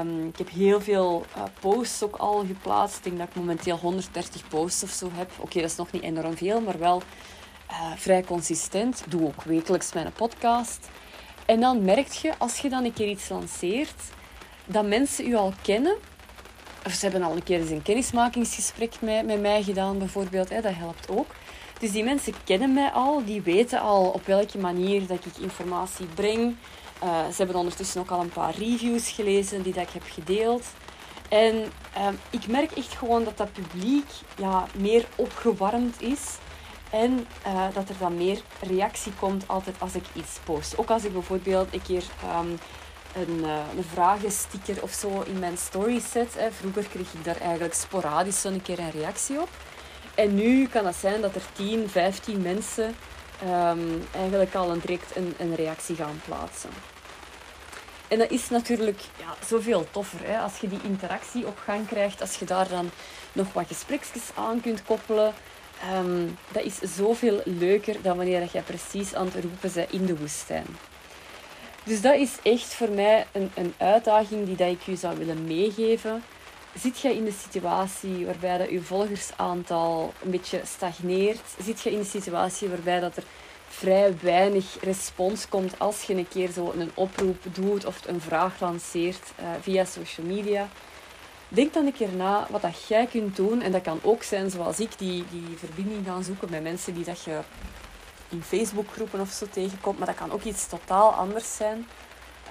Um, 0.00 0.26
ik 0.26 0.38
heb 0.38 0.50
heel 0.50 0.80
veel 0.80 1.24
posts 1.60 2.02
ook 2.02 2.16
al 2.16 2.44
geplaatst. 2.46 2.96
Ik 2.96 3.02
denk 3.02 3.18
dat 3.18 3.28
ik 3.28 3.34
momenteel 3.34 3.76
130 3.76 4.48
posts 4.48 4.82
of 4.82 4.90
zo 4.90 5.08
heb. 5.12 5.30
Oké, 5.38 5.60
dat 5.60 5.70
is 5.70 5.76
nog 5.76 5.90
niet 5.90 6.02
enorm 6.02 6.36
veel, 6.36 6.60
maar 6.60 6.78
wel 6.78 7.02
uh, 7.70 7.92
vrij 7.96 8.24
consistent. 8.24 9.04
Doe 9.08 9.22
ook 9.26 9.42
wekelijks 9.42 9.92
mijn 9.92 10.12
podcast. 10.12 10.88
En 11.46 11.60
dan 11.60 11.84
merk 11.84 12.08
je, 12.08 12.32
als 12.38 12.58
je 12.58 12.68
dan 12.68 12.84
een 12.84 12.92
keer 12.92 13.08
iets 13.08 13.28
lanceert, 13.28 14.02
dat 14.64 14.86
mensen 14.86 15.28
u 15.28 15.34
al 15.34 15.52
kennen. 15.62 15.96
Of 16.86 16.92
ze 16.92 17.08
hebben 17.08 17.22
al 17.22 17.36
een 17.36 17.42
keer 17.42 17.60
eens 17.60 17.70
een 17.70 17.82
kennismakingsgesprek 17.82 18.92
met, 19.00 19.26
met 19.26 19.40
mij 19.40 19.62
gedaan, 19.62 19.98
bijvoorbeeld. 19.98 20.48
Hè, 20.48 20.60
dat 20.60 20.74
helpt 20.74 21.10
ook. 21.10 21.26
Dus 21.80 21.92
die 21.92 22.04
mensen 22.04 22.34
kennen 22.44 22.72
mij 22.72 22.90
al, 22.90 23.24
die 23.24 23.42
weten 23.42 23.80
al 23.80 24.06
op 24.06 24.26
welke 24.26 24.58
manier 24.58 25.06
dat 25.06 25.24
ik 25.24 25.36
informatie 25.36 26.06
breng. 26.06 26.56
Uh, 27.04 27.26
ze 27.26 27.36
hebben 27.36 27.56
ondertussen 27.56 28.00
ook 28.00 28.10
al 28.10 28.20
een 28.20 28.28
paar 28.28 28.54
reviews 28.54 29.10
gelezen 29.10 29.62
die 29.62 29.72
dat 29.72 29.82
ik 29.82 29.92
heb 29.92 30.02
gedeeld. 30.10 30.64
En 31.28 31.54
uh, 31.96 32.08
ik 32.30 32.46
merk 32.46 32.72
echt 32.72 32.94
gewoon 32.94 33.24
dat 33.24 33.36
dat 33.36 33.52
publiek 33.52 34.06
ja, 34.36 34.66
meer 34.78 35.06
opgewarmd 35.16 36.02
is 36.02 36.38
en 36.90 37.26
uh, 37.46 37.64
dat 37.72 37.88
er 37.88 37.98
dan 37.98 38.16
meer 38.16 38.40
reactie 38.60 39.12
komt 39.12 39.48
altijd 39.48 39.76
als 39.78 39.94
ik 39.94 40.04
iets 40.12 40.38
post. 40.44 40.78
Ook 40.78 40.90
als 40.90 41.04
ik 41.04 41.12
bijvoorbeeld 41.12 41.74
een 41.74 41.82
keer 41.82 42.04
um, 42.38 42.58
een, 43.14 43.38
uh, 43.38 43.58
een 43.76 43.84
vragensticker 43.84 44.82
of 44.82 44.92
zo 44.92 45.22
in 45.26 45.38
mijn 45.38 45.56
story 45.58 46.00
zet. 46.00 46.34
Hè. 46.34 46.50
Vroeger 46.52 46.84
kreeg 46.84 47.12
ik 47.12 47.24
daar 47.24 47.40
eigenlijk 47.40 47.74
sporadisch 47.74 48.40
zo'n 48.40 48.62
keer 48.62 48.78
een 48.78 48.90
reactie 48.90 49.40
op. 49.40 49.48
En 50.14 50.34
nu 50.34 50.66
kan 50.66 50.86
het 50.86 50.96
zijn 50.96 51.20
dat 51.20 51.34
er 51.34 51.42
10, 51.52 51.88
15 51.88 52.42
mensen 52.42 52.94
um, 53.44 54.06
eigenlijk 54.12 54.54
al 54.54 54.80
direct 54.80 55.16
een, 55.16 55.34
een 55.38 55.54
reactie 55.54 55.96
gaan 55.96 56.20
plaatsen. 56.24 56.70
En 58.08 58.18
dat 58.18 58.30
is 58.30 58.48
natuurlijk 58.48 59.00
ja, 59.18 59.34
zoveel 59.46 59.86
toffer. 59.90 60.20
Hè? 60.22 60.38
Als 60.38 60.58
je 60.58 60.68
die 60.68 60.80
interactie 60.82 61.46
op 61.46 61.58
gang 61.58 61.86
krijgt, 61.86 62.20
als 62.20 62.36
je 62.36 62.44
daar 62.44 62.68
dan 62.68 62.90
nog 63.32 63.52
wat 63.52 63.66
gesprekjes 63.66 64.22
aan 64.34 64.60
kunt 64.60 64.84
koppelen. 64.84 65.34
Um, 65.94 66.38
dat 66.52 66.62
is 66.62 66.78
zoveel 66.94 67.40
leuker 67.44 68.02
dan 68.02 68.16
wanneer 68.16 68.48
je 68.52 68.62
precies 68.62 69.14
aan 69.14 69.24
het 69.24 69.34
roepen 69.34 69.70
bent 69.74 69.92
in 69.92 70.06
de 70.06 70.16
woestijn. 70.16 70.66
Dus 71.84 72.00
dat 72.00 72.14
is 72.14 72.36
echt 72.42 72.74
voor 72.74 72.90
mij 72.90 73.26
een, 73.32 73.50
een 73.54 73.74
uitdaging 73.76 74.46
die 74.46 74.56
dat 74.56 74.70
ik 74.70 74.86
u 74.86 74.96
zou 74.96 75.18
willen 75.18 75.44
meegeven. 75.44 76.22
Zit 76.74 77.00
je 77.00 77.14
in 77.14 77.24
de 77.24 77.34
situatie 77.48 78.26
waarbij 78.26 78.58
dat 78.58 78.70
je 78.70 78.82
volgersaantal 78.82 80.12
een 80.22 80.30
beetje 80.30 80.60
stagneert? 80.64 81.40
Zit 81.62 81.80
je 81.80 81.90
in 81.90 81.98
de 81.98 82.04
situatie 82.04 82.68
waarbij 82.68 83.00
dat 83.00 83.16
er 83.16 83.22
vrij 83.68 84.14
weinig 84.20 84.76
respons 84.80 85.48
komt 85.48 85.78
als 85.78 86.02
je 86.02 86.14
een 86.14 86.28
keer 86.28 86.50
zo 86.50 86.72
een 86.76 86.90
oproep 86.94 87.42
doet 87.52 87.84
of 87.84 88.00
een 88.06 88.20
vraag 88.20 88.60
lanceert 88.60 89.32
uh, 89.40 89.46
via 89.60 89.84
social 89.84 90.26
media? 90.26 90.68
Denk 91.56 91.72
dan 91.72 91.86
een 91.86 91.92
keer 91.92 92.12
na 92.16 92.46
wat 92.50 92.62
dat 92.62 92.86
jij 92.88 93.06
kunt 93.06 93.36
doen. 93.36 93.62
En 93.62 93.72
dat 93.72 93.82
kan 93.82 94.00
ook 94.02 94.22
zijn 94.22 94.50
zoals 94.50 94.80
ik, 94.80 94.98
die, 94.98 95.24
die 95.30 95.56
verbinding 95.56 96.06
gaan 96.06 96.24
zoeken 96.24 96.50
met 96.50 96.62
mensen 96.62 96.94
die 96.94 97.04
dat 97.04 97.22
je 97.22 97.38
in 98.28 98.42
Facebookgroepen 98.42 99.20
of 99.20 99.30
zo 99.30 99.46
tegenkomt. 99.50 99.98
Maar 99.98 100.06
dat 100.06 100.16
kan 100.16 100.32
ook 100.32 100.42
iets 100.42 100.66
totaal 100.66 101.12
anders 101.12 101.56
zijn. 101.56 101.86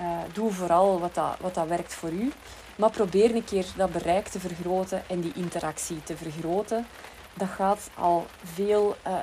Uh, 0.02 0.18
doe 0.34 0.52
vooral 0.52 1.00
wat 1.00 1.16
dat, 1.16 1.36
wat 1.40 1.54
dat 1.54 1.68
werkt 1.68 1.94
voor 1.94 2.10
u. 2.12 2.32
Maar 2.76 2.90
probeer 2.90 3.36
een 3.36 3.44
keer 3.44 3.66
dat 3.76 3.92
bereik 3.92 4.28
te 4.28 4.40
vergroten 4.40 5.04
en 5.08 5.22
die 5.22 5.34
interactie 5.36 6.04
te 6.04 6.18
vergroten. 6.18 6.88
Dat 7.34 7.50
gaat 7.50 7.90
al 7.96 8.26
veel 8.54 8.96
uh, 9.08 9.14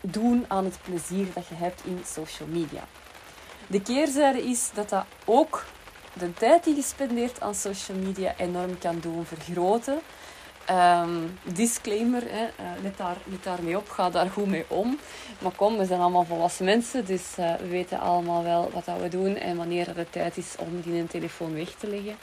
doen 0.00 0.44
aan 0.48 0.64
het 0.64 0.78
plezier 0.82 1.26
dat 1.34 1.46
je 1.46 1.54
hebt 1.54 1.84
in 1.84 2.00
social 2.04 2.48
media. 2.48 2.84
De 3.66 3.82
keerzijde 3.82 4.42
is 4.42 4.70
dat 4.74 4.88
dat 4.88 5.04
ook 5.24 5.64
de 6.12 6.34
tijd 6.34 6.64
die 6.64 6.74
je 6.74 6.82
spendeert 6.82 7.40
aan 7.40 7.54
social 7.54 7.98
media 7.98 8.34
enorm 8.36 8.78
kan 8.78 8.98
doen 9.00 9.24
vergroten. 9.24 9.98
Um, 10.70 11.38
disclaimer, 11.42 12.22
hè, 12.26 12.42
uh, 12.42 12.82
let, 12.82 12.96
daar, 12.96 13.16
let 13.24 13.44
daarmee 13.44 13.76
op, 13.76 13.88
ga 13.88 14.10
daar 14.10 14.30
goed 14.30 14.46
mee 14.46 14.64
om. 14.68 14.98
Maar 15.38 15.52
kom, 15.52 15.78
we 15.78 15.84
zijn 15.84 16.00
allemaal 16.00 16.24
volwassen 16.24 16.64
mensen, 16.64 17.04
dus 17.04 17.22
uh, 17.38 17.54
we 17.54 17.68
weten 17.68 18.00
allemaal 18.00 18.42
wel 18.42 18.70
wat 18.72 18.84
dat 18.84 19.00
we 19.00 19.08
doen 19.08 19.36
en 19.36 19.56
wanneer 19.56 19.96
het 19.96 20.12
tijd 20.12 20.36
is 20.36 20.54
om 20.58 20.80
die 20.80 21.00
een 21.00 21.06
telefoon 21.06 21.54
weg 21.54 21.70
te 21.70 21.86
leggen. 21.86 22.16